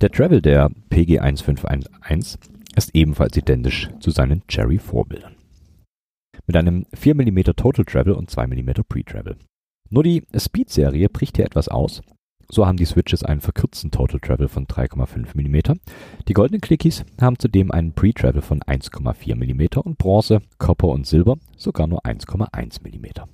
Der 0.00 0.10
Travel 0.10 0.40
der 0.40 0.70
PG1511 0.90 2.38
ist 2.76 2.94
ebenfalls 2.94 3.36
identisch 3.36 3.90
zu 4.00 4.10
seinen 4.10 4.42
Cherry-Vorbildern 4.48 5.36
mit 6.46 6.56
einem 6.56 6.86
4 6.94 7.14
mm 7.14 7.54
Total 7.56 7.84
Travel 7.84 8.14
und 8.14 8.30
2 8.30 8.46
mm 8.46 8.70
Pre-Travel. 8.88 9.36
Nur 9.90 10.04
die 10.04 10.24
Speed-Serie 10.36 11.08
bricht 11.08 11.36
hier 11.36 11.46
etwas 11.46 11.68
aus. 11.68 12.02
So 12.52 12.66
haben 12.66 12.76
die 12.76 12.84
Switches 12.84 13.22
einen 13.22 13.40
verkürzten 13.40 13.92
Total 13.92 14.18
Travel 14.18 14.48
von 14.48 14.66
3,5 14.66 15.36
mm. 15.36 15.78
Die 16.26 16.32
goldenen 16.32 16.60
Clickies 16.60 17.04
haben 17.20 17.38
zudem 17.38 17.70
einen 17.70 17.92
Pre-Travel 17.92 18.42
von 18.42 18.60
1,4 18.60 19.36
mm 19.36 19.80
und 19.80 19.98
Bronze, 19.98 20.42
Copper 20.58 20.88
und 20.88 21.06
Silber 21.06 21.36
sogar 21.56 21.86
nur 21.86 22.04
1,1 22.04 22.80
mm. 22.82 23.24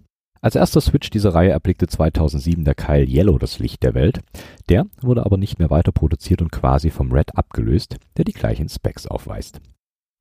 Als 0.42 0.54
erster 0.54 0.82
Switch 0.82 1.08
dieser 1.08 1.34
Reihe 1.34 1.50
erblickte 1.50 1.86
2007 1.86 2.64
der 2.64 2.74
Kyle 2.74 3.06
Yellow 3.06 3.38
das 3.38 3.58
Licht 3.58 3.82
der 3.82 3.94
Welt. 3.94 4.20
Der 4.68 4.86
wurde 5.00 5.24
aber 5.24 5.38
nicht 5.38 5.58
mehr 5.58 5.70
weiter 5.70 5.92
produziert 5.92 6.42
und 6.42 6.52
quasi 6.52 6.90
vom 6.90 7.10
Red 7.10 7.36
abgelöst, 7.36 7.96
der 8.18 8.24
die 8.24 8.32
gleichen 8.32 8.68
Specs 8.68 9.06
aufweist. 9.06 9.60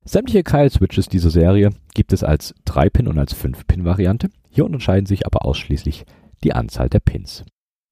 Sämtliche 0.08 0.44
Kyle-Switches 0.44 1.08
dieser 1.08 1.30
Serie 1.30 1.70
gibt 1.92 2.12
es 2.12 2.22
als 2.22 2.54
3-Pin 2.66 3.08
und 3.08 3.18
als 3.18 3.34
5-Pin-Variante. 3.34 4.30
Hier 4.48 4.64
unterscheiden 4.64 5.04
sich 5.04 5.26
aber 5.26 5.44
ausschließlich 5.44 6.04
die 6.44 6.52
Anzahl 6.52 6.88
der 6.88 7.00
Pins. 7.00 7.44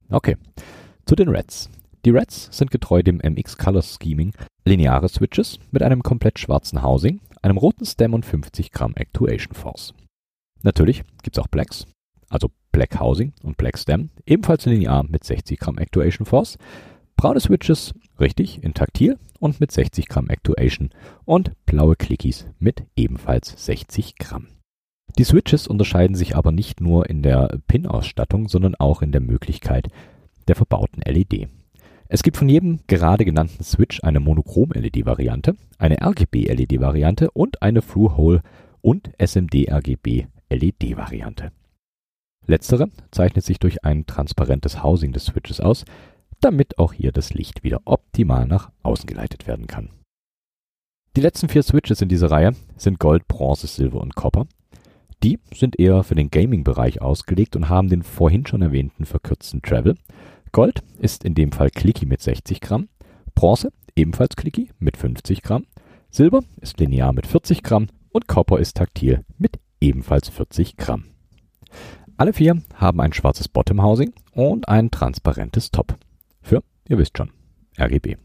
Okay, 0.08 0.36
zu 1.06 1.16
den 1.16 1.28
Reds. 1.28 1.70
Die 2.04 2.10
Reds 2.10 2.56
sind 2.56 2.70
getreu 2.70 3.02
dem 3.02 3.16
MX 3.16 3.58
Color 3.58 3.82
Scheming 3.82 4.32
lineare 4.64 5.08
Switches 5.08 5.58
mit 5.72 5.82
einem 5.82 6.04
komplett 6.04 6.38
schwarzen 6.38 6.84
Housing, 6.84 7.20
einem 7.42 7.56
roten 7.56 7.84
Stem 7.84 8.14
und 8.14 8.24
50 8.24 8.70
Gramm 8.70 8.94
Actuation 8.94 9.54
Force. 9.54 9.92
Natürlich 10.62 11.02
gibt's 11.24 11.40
auch 11.40 11.48
Blacks, 11.48 11.84
also 12.28 12.48
Black 12.70 13.00
Housing 13.00 13.32
und 13.42 13.56
Black 13.56 13.76
Stem, 13.76 14.10
ebenfalls 14.24 14.66
linear 14.66 15.02
mit 15.02 15.24
60 15.24 15.58
Gramm 15.58 15.78
Actuation 15.78 16.26
Force. 16.26 16.58
Braune 17.16 17.40
Switches, 17.40 17.92
richtig, 18.20 18.62
in 18.62 18.74
Taktil 18.74 19.18
und 19.38 19.60
mit 19.60 19.72
60 19.72 20.08
Gramm 20.08 20.28
Actuation 20.28 20.90
und 21.24 21.52
blaue 21.66 21.96
Clickies 21.96 22.46
mit 22.58 22.84
ebenfalls 22.96 23.64
60 23.64 24.16
Gramm. 24.16 24.48
Die 25.18 25.24
Switches 25.24 25.68
unterscheiden 25.68 26.16
sich 26.16 26.34
aber 26.34 26.50
nicht 26.50 26.80
nur 26.80 27.08
in 27.08 27.22
der 27.22 27.60
Pin-Ausstattung, 27.68 28.48
sondern 28.48 28.74
auch 28.74 29.02
in 29.02 29.12
der 29.12 29.20
Möglichkeit 29.20 29.88
der 30.48 30.56
verbauten 30.56 31.02
LED. 31.02 31.48
Es 32.08 32.22
gibt 32.22 32.36
von 32.36 32.48
jedem 32.48 32.80
gerade 32.86 33.24
genannten 33.24 33.64
Switch 33.64 34.02
eine 34.02 34.20
Monochrom-LED-Variante, 34.20 35.56
eine 35.78 36.02
RGB-LED-Variante 36.02 37.30
und 37.30 37.62
eine 37.62 37.80
Through-Hole- 37.80 38.42
und 38.80 39.10
SMD-RGB-LED-Variante. 39.18 41.52
Letztere 42.46 42.90
zeichnet 43.10 43.44
sich 43.44 43.58
durch 43.58 43.84
ein 43.84 44.06
transparentes 44.06 44.82
Housing 44.82 45.12
des 45.12 45.26
Switches 45.26 45.60
aus, 45.60 45.84
damit 46.44 46.78
auch 46.78 46.92
hier 46.92 47.10
das 47.10 47.32
Licht 47.32 47.64
wieder 47.64 47.80
optimal 47.86 48.46
nach 48.46 48.70
außen 48.82 49.06
geleitet 49.06 49.46
werden 49.46 49.66
kann. 49.66 49.88
Die 51.16 51.22
letzten 51.22 51.48
vier 51.48 51.62
Switches 51.62 52.02
in 52.02 52.08
dieser 52.08 52.30
Reihe 52.30 52.54
sind 52.76 52.98
Gold, 52.98 53.26
Bronze, 53.28 53.66
Silber 53.66 54.00
und 54.00 54.14
Copper. 54.14 54.46
Die 55.22 55.38
sind 55.54 55.78
eher 55.78 56.02
für 56.02 56.16
den 56.16 56.30
Gaming-Bereich 56.30 57.00
ausgelegt 57.00 57.56
und 57.56 57.68
haben 57.70 57.88
den 57.88 58.02
vorhin 58.02 58.46
schon 58.46 58.60
erwähnten 58.60 59.06
verkürzten 59.06 59.62
Travel. 59.62 59.94
Gold 60.52 60.82
ist 60.98 61.24
in 61.24 61.34
dem 61.34 61.50
Fall 61.50 61.70
Clicky 61.70 62.04
mit 62.04 62.20
60 62.20 62.60
Gramm, 62.60 62.88
Bronze 63.34 63.72
ebenfalls 63.96 64.36
Clicky 64.36 64.70
mit 64.78 64.96
50 64.96 65.42
Gramm, 65.42 65.66
Silber 66.10 66.42
ist 66.60 66.78
linear 66.78 67.12
mit 67.12 67.26
40 67.26 67.62
Gramm 67.62 67.86
und 68.10 68.28
Copper 68.28 68.58
ist 68.58 68.76
taktil 68.76 69.24
mit 69.38 69.58
ebenfalls 69.80 70.28
40 70.28 70.76
Gramm. 70.76 71.04
Alle 72.16 72.32
vier 72.32 72.62
haben 72.74 73.00
ein 73.00 73.12
schwarzes 73.12 73.48
Bottom 73.48 73.82
Housing 73.82 74.12
und 74.32 74.68
ein 74.68 74.90
transparentes 74.90 75.70
Top. 75.70 75.96
Ihr 76.88 76.98
wisst 76.98 77.16
schon, 77.16 77.30
RGB. 77.78 78.16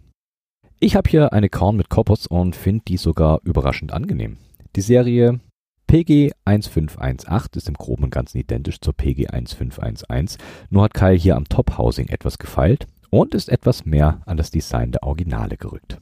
Ich 0.79 0.95
habe 0.95 1.09
hier 1.09 1.31
eine 1.33 1.49
Korn 1.49 1.77
mit 1.77 1.89
Koppers 1.89 2.27
und 2.27 2.55
finde 2.55 2.83
die 2.87 2.97
sogar 2.97 3.39
überraschend 3.43 3.93
angenehm. 3.93 4.37
Die 4.75 4.81
Serie 4.81 5.39
PG 5.87 6.31
1518 6.45 7.57
ist 7.57 7.67
im 7.67 7.73
Groben 7.73 8.03
und 8.03 8.11
Ganzen 8.11 8.37
identisch 8.37 8.79
zur 8.81 8.93
PG 8.93 9.27
1511, 9.27 10.37
nur 10.69 10.83
hat 10.83 10.93
Kyle 10.93 11.15
hier 11.15 11.35
am 11.35 11.45
Top 11.45 11.77
Housing 11.77 12.09
etwas 12.09 12.37
gefeilt 12.37 12.85
und 13.09 13.33
ist 13.33 13.49
etwas 13.49 13.85
mehr 13.85 14.21
an 14.25 14.37
das 14.37 14.51
Design 14.51 14.91
der 14.91 15.03
Originale 15.03 15.57
gerückt. 15.57 15.97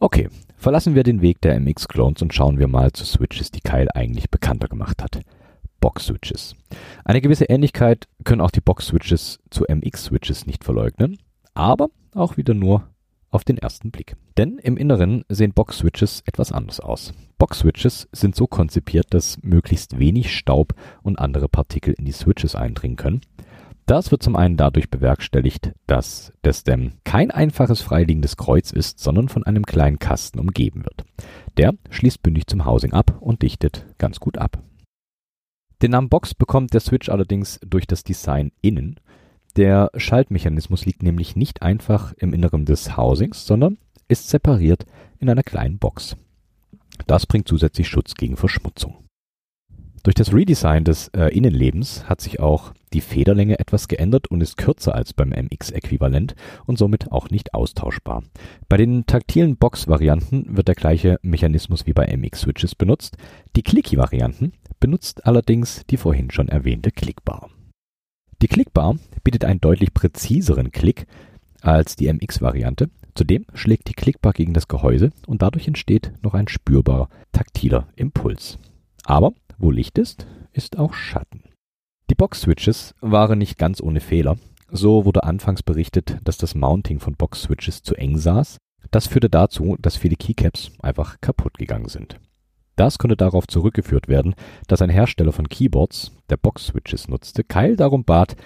Okay, 0.00 0.28
verlassen 0.56 0.94
wir 0.94 1.02
den 1.02 1.22
Weg 1.22 1.40
der 1.42 1.58
MX-Clones 1.60 2.20
und 2.22 2.34
schauen 2.34 2.58
wir 2.58 2.68
mal 2.68 2.92
zu 2.92 3.04
Switches, 3.04 3.50
die 3.50 3.60
Kyle 3.60 3.94
eigentlich 3.94 4.30
bekannter 4.30 4.68
gemacht 4.68 5.02
hat. 5.02 5.20
Box-Switches. 5.80 6.56
Eine 7.04 7.20
gewisse 7.20 7.44
Ähnlichkeit 7.44 8.08
können 8.24 8.40
auch 8.40 8.50
die 8.50 8.60
Box-Switches 8.60 9.38
zu 9.50 9.64
MX-Switches 9.68 10.46
nicht 10.46 10.64
verleugnen, 10.64 11.18
aber 11.56 11.88
auch 12.14 12.36
wieder 12.36 12.54
nur 12.54 12.88
auf 13.30 13.44
den 13.44 13.58
ersten 13.58 13.90
Blick. 13.90 14.16
Denn 14.38 14.58
im 14.58 14.76
Inneren 14.76 15.24
sehen 15.28 15.52
Box-Switches 15.52 16.22
etwas 16.26 16.52
anders 16.52 16.80
aus. 16.80 17.12
Box-Switches 17.38 18.08
sind 18.12 18.34
so 18.34 18.46
konzipiert, 18.46 19.06
dass 19.10 19.42
möglichst 19.42 19.98
wenig 19.98 20.34
Staub 20.34 20.74
und 21.02 21.18
andere 21.18 21.48
Partikel 21.48 21.94
in 21.94 22.04
die 22.04 22.12
Switches 22.12 22.54
eindringen 22.54 22.96
können. 22.96 23.20
Das 23.86 24.10
wird 24.10 24.22
zum 24.22 24.34
einen 24.34 24.56
dadurch 24.56 24.90
bewerkstelligt, 24.90 25.72
dass 25.86 26.32
der 26.42 26.52
Stem 26.52 26.94
kein 27.04 27.30
einfaches 27.30 27.82
freiliegendes 27.82 28.36
Kreuz 28.36 28.72
ist, 28.72 28.98
sondern 28.98 29.28
von 29.28 29.44
einem 29.44 29.64
kleinen 29.64 30.00
Kasten 30.00 30.40
umgeben 30.40 30.84
wird. 30.84 31.04
Der 31.56 31.74
schließt 31.90 32.22
bündig 32.22 32.48
zum 32.48 32.64
Housing 32.64 32.92
ab 32.92 33.16
und 33.20 33.42
dichtet 33.42 33.86
ganz 33.98 34.18
gut 34.18 34.38
ab. 34.38 34.58
Den 35.82 35.90
Namen 35.90 36.08
Box 36.08 36.34
bekommt 36.34 36.72
der 36.72 36.80
Switch 36.80 37.08
allerdings 37.08 37.60
durch 37.64 37.86
das 37.86 38.02
Design 38.02 38.50
innen. 38.60 38.98
Der 39.56 39.90
Schaltmechanismus 39.96 40.84
liegt 40.84 41.02
nämlich 41.02 41.34
nicht 41.34 41.62
einfach 41.62 42.12
im 42.18 42.34
Inneren 42.34 42.66
des 42.66 42.98
Housings, 42.98 43.46
sondern 43.46 43.78
ist 44.06 44.28
separiert 44.28 44.84
in 45.18 45.30
einer 45.30 45.42
kleinen 45.42 45.78
Box. 45.78 46.14
Das 47.06 47.24
bringt 47.24 47.48
zusätzlich 47.48 47.88
Schutz 47.88 48.14
gegen 48.14 48.36
Verschmutzung. 48.36 48.96
Durch 50.02 50.14
das 50.14 50.32
Redesign 50.34 50.84
des 50.84 51.08
äh, 51.08 51.34
Innenlebens 51.34 52.08
hat 52.08 52.20
sich 52.20 52.38
auch 52.38 52.74
die 52.92 53.00
Federlänge 53.00 53.58
etwas 53.58 53.88
geändert 53.88 54.28
und 54.28 54.42
ist 54.42 54.58
kürzer 54.58 54.94
als 54.94 55.14
beim 55.14 55.30
MX-Äquivalent 55.30 56.36
und 56.66 56.78
somit 56.78 57.10
auch 57.10 57.30
nicht 57.30 57.54
austauschbar. 57.54 58.22
Bei 58.68 58.76
den 58.76 59.06
taktilen 59.06 59.56
Box-Varianten 59.56 60.56
wird 60.56 60.68
der 60.68 60.76
gleiche 60.76 61.18
Mechanismus 61.22 61.86
wie 61.86 61.94
bei 61.94 62.06
MX-Switches 62.14 62.74
benutzt. 62.74 63.16
Die 63.56 63.62
Clicky-Varianten 63.62 64.52
benutzt 64.80 65.26
allerdings 65.26 65.82
die 65.90 65.96
vorhin 65.96 66.30
schon 66.30 66.48
erwähnte 66.48 66.92
Clickbar. 66.92 67.48
Die 68.42 68.48
Clickbar 68.48 68.96
bietet 69.24 69.44
einen 69.44 69.60
deutlich 69.60 69.94
präziseren 69.94 70.70
Klick 70.70 71.06
als 71.62 71.96
die 71.96 72.12
MX-Variante. 72.12 72.90
Zudem 73.14 73.46
schlägt 73.54 73.88
die 73.88 73.94
Clickbar 73.94 74.34
gegen 74.34 74.52
das 74.52 74.68
Gehäuse 74.68 75.10
und 75.26 75.40
dadurch 75.40 75.66
entsteht 75.66 76.12
noch 76.22 76.34
ein 76.34 76.48
spürbar 76.48 77.08
taktiler 77.32 77.88
Impuls. 77.96 78.58
Aber 79.04 79.32
wo 79.56 79.70
Licht 79.70 79.96
ist, 79.96 80.26
ist 80.52 80.78
auch 80.78 80.92
Schatten. 80.92 81.42
Die 82.10 82.14
Box-Switches 82.14 82.94
waren 83.00 83.38
nicht 83.38 83.56
ganz 83.56 83.80
ohne 83.80 84.00
Fehler. 84.00 84.36
So 84.70 85.06
wurde 85.06 85.24
anfangs 85.24 85.62
berichtet, 85.62 86.18
dass 86.24 86.36
das 86.36 86.54
Mounting 86.54 87.00
von 87.00 87.14
Box-Switches 87.14 87.82
zu 87.82 87.94
eng 87.94 88.18
saß. 88.18 88.58
Das 88.90 89.06
führte 89.06 89.30
dazu, 89.30 89.76
dass 89.80 89.96
viele 89.96 90.16
Keycaps 90.16 90.70
einfach 90.80 91.20
kaputt 91.20 91.56
gegangen 91.56 91.88
sind. 91.88 92.20
Das 92.76 92.98
konnte 92.98 93.16
darauf 93.16 93.46
zurückgeführt 93.46 94.06
werden, 94.06 94.34
dass 94.68 94.82
ein 94.82 94.90
Hersteller 94.90 95.32
von 95.32 95.48
Keyboards, 95.48 96.12
der 96.30 96.36
Box-Switches 96.36 97.08
nutzte, 97.08 97.42
Keil 97.42 97.76
darum 97.76 98.04
bat, 98.04 98.36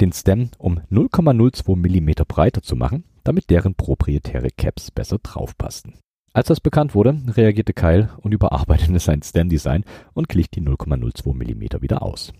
den 0.00 0.12
Stem 0.12 0.50
um 0.58 0.80
0,02 0.90 1.76
mm 1.76 2.24
breiter 2.26 2.62
zu 2.62 2.74
machen, 2.76 3.04
damit 3.24 3.50
deren 3.50 3.74
proprietäre 3.74 4.48
Caps 4.50 4.90
besser 4.90 5.18
draufpassten. 5.22 5.94
Als 6.32 6.48
das 6.48 6.60
bekannt 6.60 6.94
wurde, 6.94 7.18
reagierte 7.28 7.72
Kyle 7.72 8.10
und 8.20 8.32
überarbeitete 8.32 8.98
sein 8.98 9.22
Stem-Design 9.22 9.84
und 10.12 10.28
glich 10.28 10.50
die 10.50 10.60
0,02 10.60 11.32
mm 11.32 11.82
wieder 11.82 12.02
aus. 12.02 12.32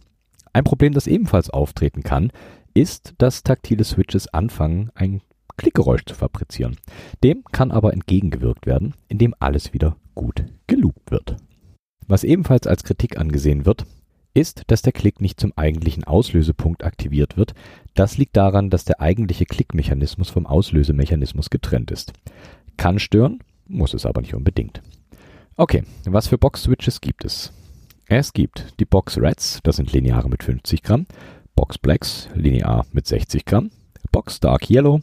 Ein 0.53 0.65
Problem, 0.65 0.93
das 0.93 1.07
ebenfalls 1.07 1.51
auftreten 1.51 2.03
kann, 2.03 2.31
ist, 2.75 3.15
dass 3.19 3.43
taktile 3.43 3.85
Switches 3.85 4.29
anfangen, 4.29 4.91
ein 4.95 5.23
Klickgeräusch 5.57 6.05
zu 6.05 6.15
fabrizieren. 6.15 6.77
Dem 7.25 7.43
kann 7.53 7.71
aber 7.71 7.95
entgegengewirkt 7.95 8.67
werden, 8.67 8.95
indem 9.09 9.35
alles 9.39 9.73
wieder 9.73 9.97
gut 10.17 10.45
geloopt 10.67 11.13
wird. 11.13 11.37
Was 12.09 12.25
ebenfalls 12.25 12.67
als 12.67 12.83
Kritik 12.83 13.19
angesehen 13.19 13.65
wird, 13.67 13.87
ist, 14.35 14.65
dass 14.67 14.83
der 14.83 14.93
Klick 14.93 15.21
nicht 15.21 15.41
zum 15.41 15.53
eigentlichen 15.57 16.05
Auslösepunkt 16.05 16.85
aktiviert 16.85 17.37
wird. 17.37 17.55
Das 17.95 18.19
liegt 18.19 18.37
daran, 18.37 18.69
dass 18.69 18.85
der 18.85 19.01
eigentliche 19.01 19.47
Klickmechanismus 19.47 20.29
vom 20.29 20.47
Auslösemechanismus 20.47 21.49
getrennt 21.49 21.91
ist. 21.91 22.13
Kann 22.77 22.99
stören, 22.99 23.39
muss 23.67 23.95
es 23.95 24.05
aber 24.05 24.21
nicht 24.21 24.35
unbedingt. 24.35 24.83
Okay, 25.57 25.85
was 26.05 26.27
für 26.27 26.37
Box-Switches 26.37 27.01
gibt 27.01 27.25
es? 27.25 27.53
Es 28.09 28.33
gibt 28.35 28.79
die 28.79 28.85
Box 28.85 29.17
Reds, 29.19 29.61
das 29.63 29.77
sind 29.77 29.93
Lineare 29.93 30.29
mit 30.29 30.43
50 30.43 30.83
Gramm, 30.83 31.07
Box 31.57 31.79
Blacks, 31.79 32.29
linear 32.35 32.85
mit 32.93 33.07
60 33.07 33.47
Gramm, 33.47 33.71
Box 34.13 34.39
Dark 34.39 34.69
Yellow, 34.71 35.01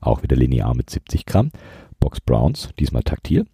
auch 0.00 0.22
wieder 0.22 0.36
linear 0.36 0.74
mit 0.74 0.88
70 0.88 1.26
Gramm, 1.26 1.50
Box 1.98 2.20
Browns, 2.20 2.70
diesmal 2.78 3.02
taktil, 3.02 3.46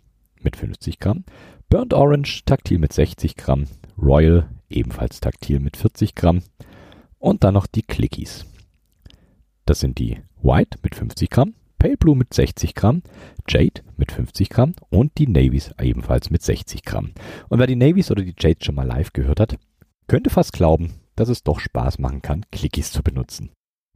mit 0.46 0.56
50 0.56 1.00
Gramm, 1.00 1.24
Burnt 1.68 1.92
Orange, 1.92 2.42
taktil 2.46 2.78
mit 2.78 2.92
60 2.92 3.34
Gramm, 3.34 3.64
Royal, 4.00 4.48
ebenfalls 4.70 5.18
taktil 5.20 5.58
mit 5.58 5.76
40 5.76 6.14
Gramm 6.14 6.42
und 7.18 7.42
dann 7.42 7.54
noch 7.54 7.66
die 7.66 7.82
Clickies. 7.82 8.46
Das 9.64 9.80
sind 9.80 9.98
die 9.98 10.20
White 10.40 10.78
mit 10.84 10.94
50 10.94 11.28
Gramm, 11.28 11.54
Pale 11.78 11.96
Blue 11.96 12.16
mit 12.16 12.32
60 12.32 12.76
Gramm, 12.76 13.02
Jade 13.48 13.82
mit 13.96 14.12
50 14.12 14.48
Gramm 14.48 14.74
und 14.88 15.18
die 15.18 15.26
Navies 15.26 15.74
ebenfalls 15.82 16.30
mit 16.30 16.42
60 16.42 16.84
Gramm. 16.84 17.10
Und 17.48 17.58
wer 17.58 17.66
die 17.66 17.74
Navies 17.74 18.12
oder 18.12 18.22
die 18.22 18.34
Jade 18.38 18.64
schon 18.64 18.76
mal 18.76 18.86
live 18.86 19.12
gehört 19.12 19.40
hat, 19.40 19.58
könnte 20.06 20.30
fast 20.30 20.52
glauben, 20.52 20.94
dass 21.16 21.28
es 21.28 21.42
doch 21.42 21.58
Spaß 21.58 21.98
machen 21.98 22.22
kann, 22.22 22.46
Clickies 22.52 22.92
zu 22.92 23.02
benutzen. 23.02 23.50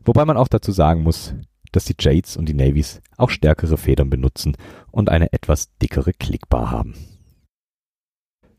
Wobei 0.04 0.24
man 0.24 0.36
auch 0.36 0.48
dazu 0.48 0.72
sagen 0.72 1.04
muss, 1.04 1.34
dass 1.72 1.84
die 1.84 1.96
Jades 1.98 2.36
und 2.36 2.48
die 2.48 2.54
Navies 2.54 3.00
auch 3.16 3.30
stärkere 3.30 3.76
Federn 3.76 4.10
benutzen 4.10 4.56
und 4.90 5.08
eine 5.08 5.32
etwas 5.32 5.76
dickere 5.78 6.12
Klickbar 6.12 6.70
haben. 6.70 6.94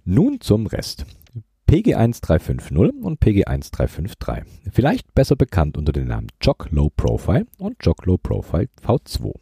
Nun 0.03 0.41
zum 0.41 0.65
Rest. 0.67 1.05
PG1350 1.71 3.01
und 3.01 3.21
PG1353. 3.21 4.43
Vielleicht 4.73 5.13
besser 5.13 5.37
bekannt 5.37 5.77
unter 5.77 5.93
den 5.93 6.07
Namen 6.07 6.27
Jock 6.41 6.67
Low 6.71 6.89
Profile 6.89 7.45
und 7.59 7.77
Jock 7.79 8.05
Low 8.05 8.17
Profile 8.17 8.67
V2. 8.85 9.33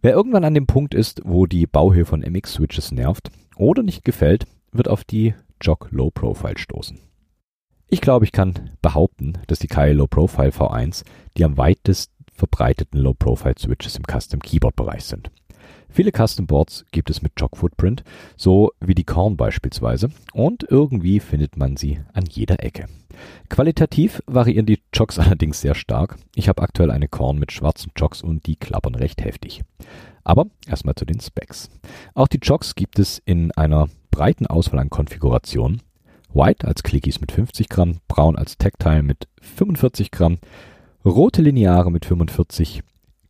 Wer 0.00 0.12
irgendwann 0.12 0.44
an 0.44 0.54
dem 0.54 0.66
Punkt 0.66 0.94
ist, 0.94 1.20
wo 1.24 1.44
die 1.44 1.66
Bauhöhe 1.66 2.06
von 2.06 2.22
MX-Switches 2.22 2.92
nervt 2.92 3.30
oder 3.56 3.82
nicht 3.82 4.02
gefällt, 4.02 4.46
wird 4.72 4.88
auf 4.88 5.04
die 5.04 5.34
Jock 5.60 5.88
Low 5.90 6.10
Profile 6.10 6.56
stoßen. 6.56 7.00
Ich 7.88 8.00
glaube, 8.00 8.24
ich 8.24 8.32
kann 8.32 8.70
behaupten, 8.80 9.34
dass 9.46 9.58
die 9.58 9.66
KI 9.66 9.92
Low 9.92 10.06
Profile 10.06 10.50
V1 10.50 11.04
die 11.36 11.44
am 11.44 11.56
weitest 11.58 12.12
verbreiteten 12.38 13.00
Low 13.00 13.14
Profile 13.14 13.56
Switches 13.58 13.96
im 13.96 14.04
Custom 14.04 14.40
Keyboard 14.40 14.76
Bereich 14.76 15.04
sind. 15.04 15.30
Viele 15.90 16.12
Custom 16.12 16.46
Boards 16.46 16.84
gibt 16.92 17.10
es 17.10 17.22
mit 17.22 17.32
Jog 17.36 17.56
Footprint, 17.56 18.04
so 18.36 18.72
wie 18.80 18.94
die 18.94 19.04
Korn 19.04 19.36
beispielsweise, 19.36 20.10
und 20.32 20.64
irgendwie 20.68 21.18
findet 21.18 21.56
man 21.56 21.76
sie 21.76 22.00
an 22.12 22.24
jeder 22.30 22.62
Ecke. 22.62 22.86
Qualitativ 23.48 24.22
variieren 24.26 24.66
die 24.66 24.80
Jogs 24.94 25.18
allerdings 25.18 25.60
sehr 25.60 25.74
stark. 25.74 26.16
Ich 26.34 26.48
habe 26.48 26.62
aktuell 26.62 26.90
eine 26.90 27.08
Korn 27.08 27.38
mit 27.38 27.52
schwarzen 27.52 27.90
Jogs 27.96 28.22
und 28.22 28.46
die 28.46 28.56
klappern 28.56 28.94
recht 28.94 29.24
heftig. 29.24 29.62
Aber 30.24 30.46
erstmal 30.66 30.94
zu 30.94 31.06
den 31.06 31.20
Specs. 31.20 31.70
Auch 32.14 32.28
die 32.28 32.38
Jogs 32.38 32.74
gibt 32.74 32.98
es 32.98 33.20
in 33.24 33.50
einer 33.52 33.88
breiten 34.10 34.46
Auswahl 34.46 34.80
an 34.80 34.90
Konfigurationen. 34.90 35.82
White 36.34 36.68
als 36.68 36.82
Clickies 36.82 37.20
mit 37.20 37.32
50 37.32 37.70
Gramm, 37.70 38.00
Braun 38.06 38.36
als 38.36 38.58
Tactile 38.58 39.02
mit 39.02 39.26
45 39.40 40.10
Gramm, 40.10 40.38
rote 41.04 41.42
Lineare 41.42 41.90
mit 41.90 42.04
45, 42.04 42.82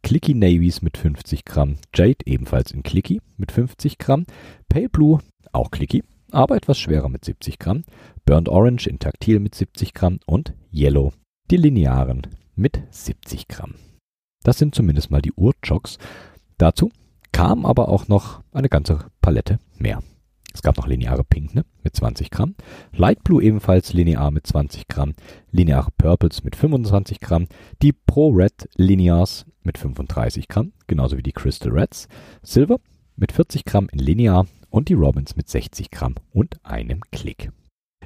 Clicky 0.02 0.34
Navies 0.34 0.82
mit 0.82 0.96
50 0.96 1.44
Gramm, 1.44 1.76
Jade 1.94 2.24
ebenfalls 2.24 2.70
in 2.72 2.82
Clicky 2.82 3.20
mit 3.36 3.52
50 3.52 3.98
Gramm, 3.98 4.26
Pale 4.68 4.88
Blue 4.88 5.18
auch 5.52 5.70
Clicky, 5.70 6.04
aber 6.30 6.56
etwas 6.56 6.78
schwerer 6.78 7.08
mit 7.08 7.24
70 7.24 7.58
Gramm, 7.58 7.84
Burnt 8.24 8.48
Orange 8.48 8.86
in 8.86 8.98
Taktil 8.98 9.40
mit 9.40 9.54
70 9.54 9.94
Gramm 9.94 10.18
und 10.26 10.54
Yellow, 10.72 11.12
die 11.50 11.56
Linearen 11.56 12.22
mit 12.54 12.80
70 12.90 13.48
Gramm. 13.48 13.74
Das 14.44 14.58
sind 14.58 14.74
zumindest 14.74 15.10
mal 15.10 15.22
die 15.22 15.32
Urjocks. 15.32 15.98
Dazu 16.58 16.90
kam 17.32 17.66
aber 17.66 17.88
auch 17.88 18.08
noch 18.08 18.42
eine 18.52 18.68
ganze 18.68 19.06
Palette 19.20 19.58
mehr. 19.78 20.02
Es 20.58 20.62
gab 20.62 20.76
noch 20.76 20.88
lineare 20.88 21.22
Pink 21.22 21.54
ne, 21.54 21.64
mit 21.84 21.94
20 21.94 22.32
Gramm, 22.32 22.56
Light 22.90 23.22
Blue 23.22 23.40
ebenfalls 23.40 23.92
linear 23.92 24.32
mit 24.32 24.44
20 24.44 24.88
Gramm, 24.88 25.14
lineare 25.52 25.92
Purples 25.96 26.42
mit 26.42 26.56
25 26.56 27.20
Gramm, 27.20 27.46
die 27.80 27.92
Pro 27.92 28.30
Red 28.30 28.68
Linears 28.74 29.46
mit 29.62 29.78
35 29.78 30.48
Gramm, 30.48 30.72
genauso 30.88 31.16
wie 31.16 31.22
die 31.22 31.30
Crystal 31.30 31.70
Reds, 31.70 32.08
Silver 32.42 32.80
mit 33.14 33.30
40 33.30 33.66
Gramm 33.66 33.88
in 33.92 34.00
linear 34.00 34.48
und 34.68 34.88
die 34.88 34.94
Robins 34.94 35.36
mit 35.36 35.48
60 35.48 35.92
Gramm 35.92 36.16
und 36.32 36.58
einem 36.64 37.02
Klick. 37.12 37.52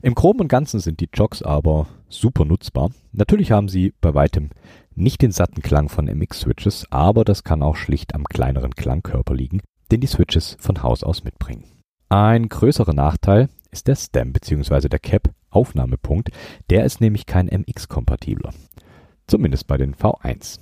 Im 0.02 0.14
Groben 0.14 0.40
und 0.40 0.48
Ganzen 0.48 0.80
sind 0.80 1.00
die 1.00 1.08
Jogs 1.10 1.42
aber 1.42 1.86
super 2.10 2.44
nutzbar. 2.44 2.90
Natürlich 3.12 3.50
haben 3.50 3.70
sie 3.70 3.94
bei 4.02 4.12
weitem 4.12 4.50
nicht 4.94 5.22
den 5.22 5.32
satten 5.32 5.62
Klang 5.62 5.88
von 5.88 6.06
MX-Switches, 6.06 6.88
aber 6.90 7.24
das 7.24 7.44
kann 7.44 7.62
auch 7.62 7.76
schlicht 7.76 8.14
am 8.14 8.24
kleineren 8.24 8.74
Klangkörper 8.74 9.34
liegen, 9.34 9.62
den 9.90 10.02
die 10.02 10.06
Switches 10.06 10.58
von 10.60 10.82
Haus 10.82 11.02
aus 11.02 11.24
mitbringen. 11.24 11.64
Ein 12.14 12.50
größerer 12.50 12.92
Nachteil 12.92 13.48
ist 13.70 13.88
der 13.88 13.96
Stem 13.96 14.34
bzw. 14.34 14.90
der 14.90 14.98
Cap 14.98 15.30
Aufnahmepunkt, 15.48 16.28
der 16.68 16.84
ist 16.84 17.00
nämlich 17.00 17.24
kein 17.24 17.46
MX-kompatibler. 17.46 18.52
Zumindest 19.26 19.66
bei 19.66 19.78
den 19.78 19.94
V1. 19.94 20.60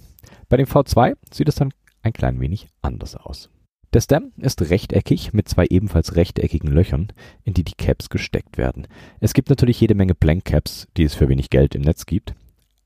Bei 0.48 0.56
dem 0.56 0.66
V2 0.66 1.16
sieht 1.32 1.48
es 1.48 1.56
dann 1.56 1.74
ein 2.02 2.12
klein 2.12 2.38
wenig 2.38 2.68
anders 2.82 3.16
aus. 3.16 3.50
Der 3.92 4.00
Stem 4.00 4.30
ist 4.36 4.62
rechteckig 4.62 5.32
mit 5.32 5.48
zwei 5.48 5.66
ebenfalls 5.68 6.14
rechteckigen 6.14 6.70
Löchern, 6.70 7.08
in 7.42 7.52
die 7.52 7.64
die 7.64 7.74
Caps 7.74 8.10
gesteckt 8.10 8.56
werden. 8.56 8.86
Es 9.18 9.34
gibt 9.34 9.50
natürlich 9.50 9.80
jede 9.80 9.96
Menge 9.96 10.14
Blank 10.14 10.44
Caps, 10.44 10.86
die 10.96 11.02
es 11.02 11.16
für 11.16 11.28
wenig 11.28 11.50
Geld 11.50 11.74
im 11.74 11.82
Netz 11.82 12.06
gibt, 12.06 12.32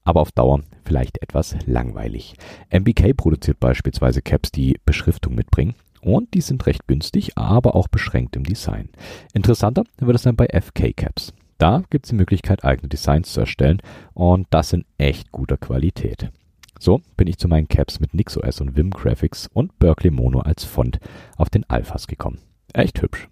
aber 0.04 0.22
auf 0.22 0.32
Dauer 0.32 0.62
vielleicht 0.86 1.20
etwas 1.20 1.54
langweilig. 1.66 2.34
MBK 2.70 3.14
produziert 3.14 3.60
beispielsweise 3.60 4.22
Caps, 4.22 4.50
die 4.50 4.80
Beschriftung 4.86 5.34
mitbringen 5.34 5.74
und 6.04 6.34
die 6.34 6.40
sind 6.40 6.66
recht 6.66 6.86
günstig, 6.86 7.36
aber 7.36 7.74
auch 7.74 7.88
beschränkt 7.88 8.36
im 8.36 8.44
Design. 8.44 8.90
Interessanter 9.32 9.84
wird 9.98 10.16
es 10.16 10.22
dann 10.22 10.36
bei 10.36 10.46
FK 10.46 10.92
Caps. 10.92 11.32
Da 11.58 11.82
gibt 11.88 12.06
es 12.06 12.10
die 12.10 12.16
Möglichkeit, 12.16 12.64
eigene 12.64 12.88
Designs 12.88 13.32
zu 13.32 13.40
erstellen 13.40 13.80
und 14.12 14.46
das 14.50 14.72
in 14.72 14.84
echt 14.98 15.32
guter 15.32 15.56
Qualität. 15.56 16.30
So 16.78 17.00
bin 17.16 17.28
ich 17.28 17.38
zu 17.38 17.48
meinen 17.48 17.68
Caps 17.68 18.00
mit 18.00 18.12
NixOS 18.12 18.60
und 18.60 18.76
Vim 18.76 18.90
Graphics 18.90 19.48
und 19.52 19.78
Berkeley 19.78 20.10
Mono 20.10 20.40
als 20.40 20.64
Font 20.64 20.98
auf 21.36 21.48
den 21.48 21.68
Alphas 21.70 22.06
gekommen. 22.06 22.40
Echt 22.74 23.00
hübsch. 23.00 23.28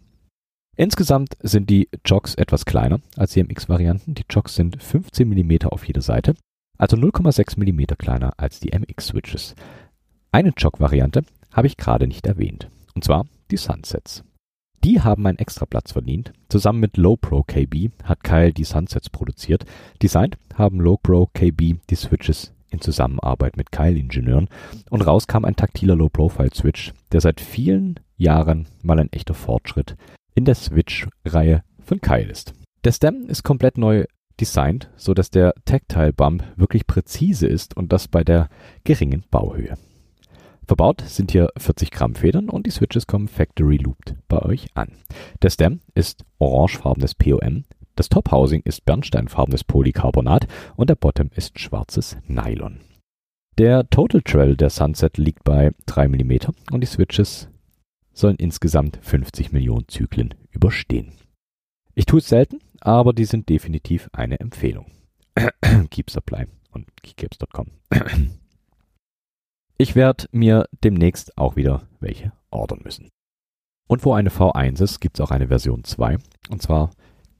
Insgesamt 0.77 1.37
sind 1.43 1.69
die 1.69 1.89
Jogs 2.07 2.35
etwas 2.37 2.65
kleiner 2.65 3.01
als 3.17 3.33
die 3.33 3.43
MX-Varianten. 3.43 4.15
Die 4.15 4.25
Jogs 4.31 4.55
sind 4.55 4.83
15 4.83 5.29
mm 5.29 5.67
auf 5.67 5.87
jeder 5.87 6.01
Seite, 6.01 6.35
also 6.79 6.97
0,6 6.97 7.59
mm 7.59 7.97
kleiner 7.99 8.33
als 8.39 8.61
die 8.61 8.71
MX-Switches. 8.71 9.55
Eine 10.31 10.55
Jog-Variante 10.57 11.25
habe 11.53 11.67
ich 11.67 11.77
gerade 11.77 12.07
nicht 12.07 12.27
erwähnt, 12.27 12.69
und 12.95 13.05
zwar 13.05 13.27
die 13.51 13.57
Sunsets. 13.57 14.25
Die 14.85 15.01
haben 15.01 15.27
einen 15.27 15.39
extra 15.39 15.65
Platz 15.65 15.93
verdient. 15.93 16.33
Zusammen 16.49 16.81
mit 16.81 16.97
Lowpro 16.97 17.45
KB 17.45 17.91
hat 18.03 18.25
Kyle 18.25 18.53
die 18.53 18.65
Sunsets 18.65 19.11
produziert. 19.11 19.65
Designt 20.03 20.37
haben 20.55 20.81
Lowpro 20.81 21.31
KB 21.33 21.77
die 21.89 21.95
Switches 21.95 22.53
in 22.73 22.81
Zusammenarbeit 22.81 23.57
mit 23.57 23.71
Keil-Ingenieuren 23.71 24.49
und 24.91 25.03
raus 25.03 25.27
kam 25.27 25.45
ein 25.45 25.57
taktiler 25.57 25.95
Low-Profile-Switch, 25.95 26.93
der 27.13 27.21
seit 27.21 27.41
vielen 27.41 28.01
Jahren 28.17 28.67
mal 28.83 28.99
ein 28.99 29.13
echter 29.13 29.35
Fortschritt 29.35 29.97
in 30.35 30.45
der 30.45 30.55
Switch-Reihe 30.55 31.63
von 31.85 32.01
Keil 32.01 32.31
ist. 32.31 32.55
Der 32.85 32.93
Stem 32.93 33.27
ist 33.29 33.43
komplett 33.43 33.79
neu 33.79 34.07
designt, 34.41 34.91
so 34.97 35.15
dass 35.15 35.31
der 35.31 35.55
Tactile 35.65 36.13
Bump 36.13 36.43
wirklich 36.57 36.87
präzise 36.87 37.47
ist 37.47 37.77
und 37.77 37.93
das 37.93 38.09
bei 38.09 38.25
der 38.25 38.49
geringen 38.85 39.25
Bauhöhe. 39.31 39.77
Verbaut 40.67 41.03
sind 41.07 41.33
hier 41.33 41.49
40 41.57 41.91
Gramm 41.91 42.15
Federn 42.15 42.49
und 42.49 42.67
die 42.67 42.71
Switches 42.71 43.07
kommen 43.07 43.29
Factory 43.29 43.77
Looped 43.77 44.17
bei 44.29 44.41
euch 44.41 44.69
an. 44.75 44.93
Der 45.43 45.51
Stem 45.51 45.81
ist 45.95 46.25
orangefarbenes 46.39 47.15
POM, 47.15 47.65
das 47.97 48.09
Top-Housing 48.09 48.63
ist 48.65 48.85
bernsteinfarbenes 48.85 49.65
Polycarbonat 49.65 50.47
und 50.77 50.89
der 50.89 50.95
Bottom 50.95 51.31
ist 51.35 51.59
schwarzes 51.59 52.17
Nylon. 52.27 52.81
Der 53.59 53.89
Total 53.91 54.23
Travel 54.23 54.57
der 54.57 54.71
Sunset 54.71 55.19
liegt 55.19 55.45
bei 55.45 55.73
3 55.87 56.09
mm 56.09 56.33
und 56.71 56.81
die 56.81 56.87
Switches 56.87 57.49
sollen 58.15 58.37
insgesamt 58.37 58.99
50 59.03 59.53
Millionen 59.53 59.89
Zyklen 59.89 60.35
überstehen. 60.51 61.13
Ich 61.95 62.07
tue 62.07 62.21
es 62.21 62.29
selten, 62.29 62.61
aber 62.81 63.13
die 63.13 63.27
sind 63.27 63.49
definitiv 63.49 64.09
eine 64.13 64.41
Empfehlung. 64.41 64.87
Keep 65.91 66.11
Supply 66.11 66.47
und 66.71 66.87
keycaps.com. 67.03 67.67
ich 69.79 69.95
werde 69.95 70.27
mir 70.33 70.69
demnächst 70.85 71.37
auch 71.39 71.57
wieder 71.57 71.89
welche 72.01 72.33
ordern 72.51 72.81
müssen. 72.85 73.09
Und 73.89 74.05
wo 74.05 74.13
eine 74.13 74.31
V1 74.31 74.83
ist, 74.83 75.01
gibt 75.01 75.19
es 75.19 75.21
auch 75.21 75.31
eine 75.31 75.49
Version 75.49 75.85
2. 75.85 76.19
Und 76.51 76.63
zwar 76.63 76.91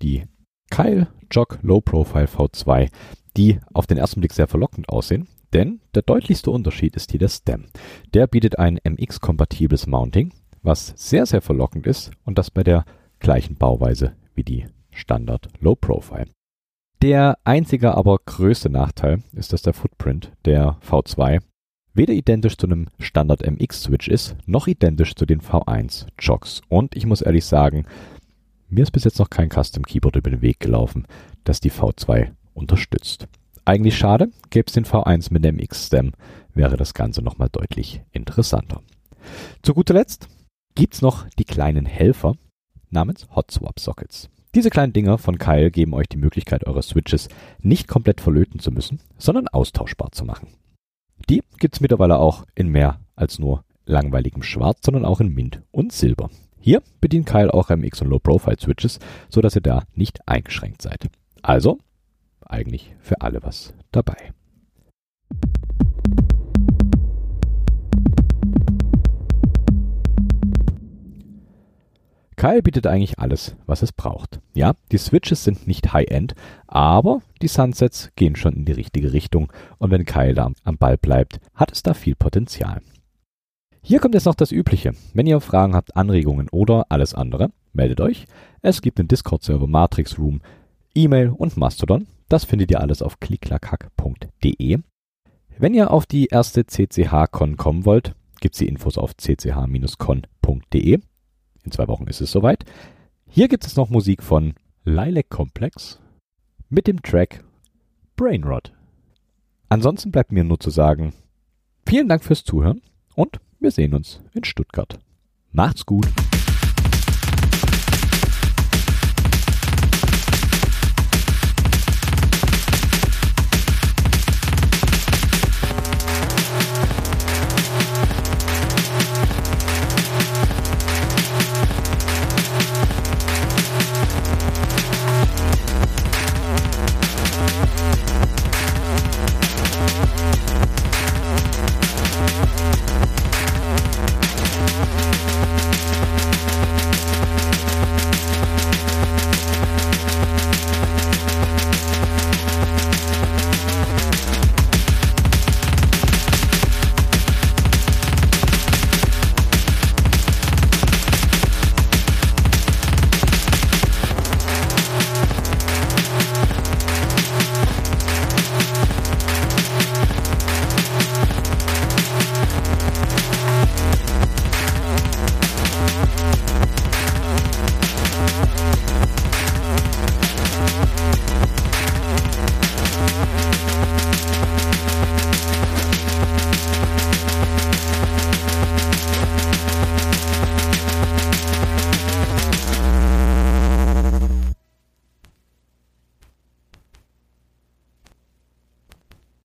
die 0.03 0.25
Kyle 0.71 1.09
Jog 1.31 1.59
Low 1.63 1.81
Profile 1.81 2.27
V2, 2.27 2.91
die 3.37 3.61
auf 3.73 3.87
den 3.87 3.99
ersten 3.99 4.21
Blick 4.21 4.33
sehr 4.33 4.49
verlockend 4.49 4.89
aussehen, 4.89 5.29
denn 5.53 5.81
der 5.95 6.03
deutlichste 6.03 6.51
Unterschied 6.51 6.97
ist 6.97 7.11
hier 7.11 7.21
der 7.21 7.29
Stem. 7.29 7.67
Der 8.15 8.27
bietet 8.27 8.59
ein 8.59 8.79
MX-kompatibles 8.83 9.87
Mounting, 9.87 10.33
was 10.63 10.95
sehr, 10.97 11.27
sehr 11.27 11.43
verlockend 11.43 11.87
ist 11.87 12.11
und 12.25 12.39
das 12.39 12.51
bei 12.51 12.63
der 12.63 12.85
gleichen 13.19 13.57
Bauweise 13.57 14.15
wie 14.35 14.45
die 14.45 14.67
Standard 14.91 15.49
Low 15.61 15.75
Profile. 15.75 16.29
Der 17.03 17.39
einzige, 17.45 17.95
aber 17.95 18.19
größte 18.25 18.71
Nachteil 18.71 19.23
ist, 19.33 19.53
dass 19.53 19.63
der 19.63 19.73
Footprint 19.73 20.33
der 20.45 20.79
V2 20.89 21.41
weder 21.95 22.15
identisch 22.15 22.57
zu 22.57 22.67
einem 22.67 22.89
Standard 22.99 23.43
MX 23.47 23.83
Switch 23.83 24.09
ist, 24.09 24.37
noch 24.47 24.67
identisch 24.67 25.15
zu 25.15 25.27
den 25.27 25.41
V1 25.41 26.07
Jogs. 26.19 26.63
Und 26.69 26.97
ich 26.97 27.07
muss 27.07 27.23
ehrlich 27.23 27.45
sagen, 27.45 27.87
mir 28.69 28.83
ist 28.83 28.93
bis 28.93 29.05
jetzt 29.05 29.19
noch 29.19 29.31
kein 29.31 29.51
Custom 29.51 29.85
Keyboard 29.85 30.17
über 30.17 30.31
den 30.31 30.43
Weg 30.43 30.61
gelaufen, 30.61 31.07
das 31.45 31.61
die 31.61 31.71
V2 31.71 32.31
unterstützt. 32.55 33.29
Eigentlich 33.65 33.97
schade, 33.97 34.31
gäbe 34.51 34.67
es 34.67 34.73
den 34.73 34.85
V1 34.85 35.33
mit 35.33 35.45
dem 35.45 35.59
X-Stem, 35.59 36.13
wäre 36.55 36.77
das 36.77 36.95
Ganze 36.95 37.23
nochmal 37.23 37.49
deutlich 37.51 38.03
interessanter. 38.13 38.83
Zu 39.63 39.75
guter 39.75 39.95
Letzt 39.95 40.29
gibt's 40.75 41.03
noch 41.03 41.29
die 41.39 41.45
kleinen 41.45 41.87
Helfer 41.87 42.35
namens 42.91 43.29
Hot 43.35 43.51
Swap 43.51 43.79
Sockets. 43.79 44.29
Diese 44.55 44.69
kleinen 44.69 44.93
Dinger 44.93 45.17
von 45.17 45.39
Kyle 45.39 45.71
geben 45.71 45.95
euch 45.95 46.09
die 46.09 46.19
Möglichkeit, 46.19 46.67
eure 46.67 46.83
Switches 46.83 47.29
nicht 47.61 47.89
komplett 47.89 48.21
verlöten 48.21 48.61
zu 48.61 48.71
müssen, 48.71 49.01
sondern 49.17 49.49
austauschbar 49.49 50.13
zu 50.13 50.25
machen. 50.25 50.49
Die 51.29 51.43
gibt's 51.59 51.81
mittlerweile 51.81 52.19
auch 52.19 52.45
in 52.55 52.69
mehr 52.69 53.01
als 53.15 53.39
nur 53.39 53.65
langweiligem 53.85 54.43
Schwarz, 54.43 54.81
sondern 54.85 55.05
auch 55.05 55.21
in 55.21 55.33
Mint 55.35 55.63
und 55.71 55.93
Silber. 55.93 56.31
Hier 56.61 56.83
bedient 57.01 57.27
Kyle 57.27 57.53
auch 57.53 57.71
MX 57.71 58.03
und 58.03 58.09
Low 58.09 58.19
Profile 58.19 58.59
Switches, 58.61 58.99
so 59.29 59.41
dass 59.41 59.57
ihr 59.57 59.63
da 59.63 59.85
nicht 59.95 60.27
eingeschränkt 60.29 60.83
seid. 60.83 61.11
Also 61.43 61.79
eigentlich 62.47 62.95
für 63.01 63.21
alle 63.21 63.43
was 63.43 63.75
dabei. 63.91 64.33
Kyle 72.43 72.61
bietet 72.61 72.89
eigentlich 72.89 73.21
alles, 73.21 73.55
was 73.67 73.83
es 73.83 73.93
braucht. 73.93 74.41
Ja, 74.53 74.73
die 74.91 74.99
Switches 74.99 75.45
sind 75.45 75.69
nicht 75.69 75.93
High-End, 75.93 76.35
aber 76.67 77.23
die 77.41 77.47
Sunsets 77.47 78.11
gehen 78.17 78.35
schon 78.35 78.55
in 78.55 78.65
die 78.65 78.73
richtige 78.73 79.13
Richtung 79.13 79.53
und 79.79 79.93
wenn 79.93 80.05
Kyle 80.05 80.35
da 80.35 80.51
am 80.65 80.77
Ball 80.77 80.99
bleibt, 80.99 81.39
hat 81.55 81.71
es 81.71 81.85
da 81.85 81.95
viel 81.95 82.17
Potenzial. 82.17 82.81
Hier 83.81 84.01
kommt 84.01 84.15
jetzt 84.15 84.25
noch 84.25 84.35
das 84.35 84.51
Übliche. 84.51 84.91
Wenn 85.15 85.29
ihr 85.29 85.41
Fragen 85.41 85.77
habt, 85.77 85.95
Anregungen 85.95 86.49
oder 86.51 86.87
alles 86.89 87.15
andere, 87.15 87.51
meldet 87.73 88.01
euch. 88.01 88.27
Es 88.61 88.83
gibt 88.83 88.99
einen 88.99 89.07
Discord-Server, 89.07 89.69
Matrix 89.69 90.19
Room, 90.19 90.41
E-Mail 90.97 91.29
und 91.29 91.57
Mastodon. 91.57 92.09
Das 92.29 92.45
findet 92.45 92.73
ihr 92.73 92.81
alles 92.81 93.03
auf 93.03 93.21
klicklackhack.de. 93.21 94.81
Wenn 95.59 95.75
ihr 95.75 95.93
auf 95.93 96.07
die 96.07 96.27
erste 96.27 96.67
CCH-Con 96.67 97.57
kommen 97.57 97.85
wollt, 97.85 98.17
gibt's 98.41 98.59
die 98.59 98.67
Infos 98.67 98.99
auf 98.99 99.13
cch-con.de. 99.17 100.99
In 101.65 101.73
zwei 101.73 101.89
Wochen 101.89 102.07
ist 102.07 102.21
es 102.21 102.31
soweit. 102.31 102.65
Hier 103.29 103.49
gibt 103.49 103.65
es 103.67 103.77
noch 103.77 103.89
Musik 103.89 104.23
von 104.23 104.55
Lilac 104.85 105.31
Complex 105.31 106.01
mit 106.69 106.87
dem 106.87 107.03
Track 107.03 107.45
Brainrot. 108.17 108.73
Ansonsten 109.69 110.11
bleibt 110.11 110.33
mir 110.33 110.45
nur 110.45 110.61
zu 110.61 110.71
sagen, 110.71 111.15
vielen 111.87 112.09
Dank 112.09 112.25
fürs 112.25 112.45
Zuhören 112.45 112.83
und 113.15 113.41
wir 113.61 113.71
sehen 113.71 113.95
uns 113.95 114.21
in 114.35 114.45
Stuttgart. 114.45 114.99
Macht's 115.53 115.87
gut! 115.87 116.09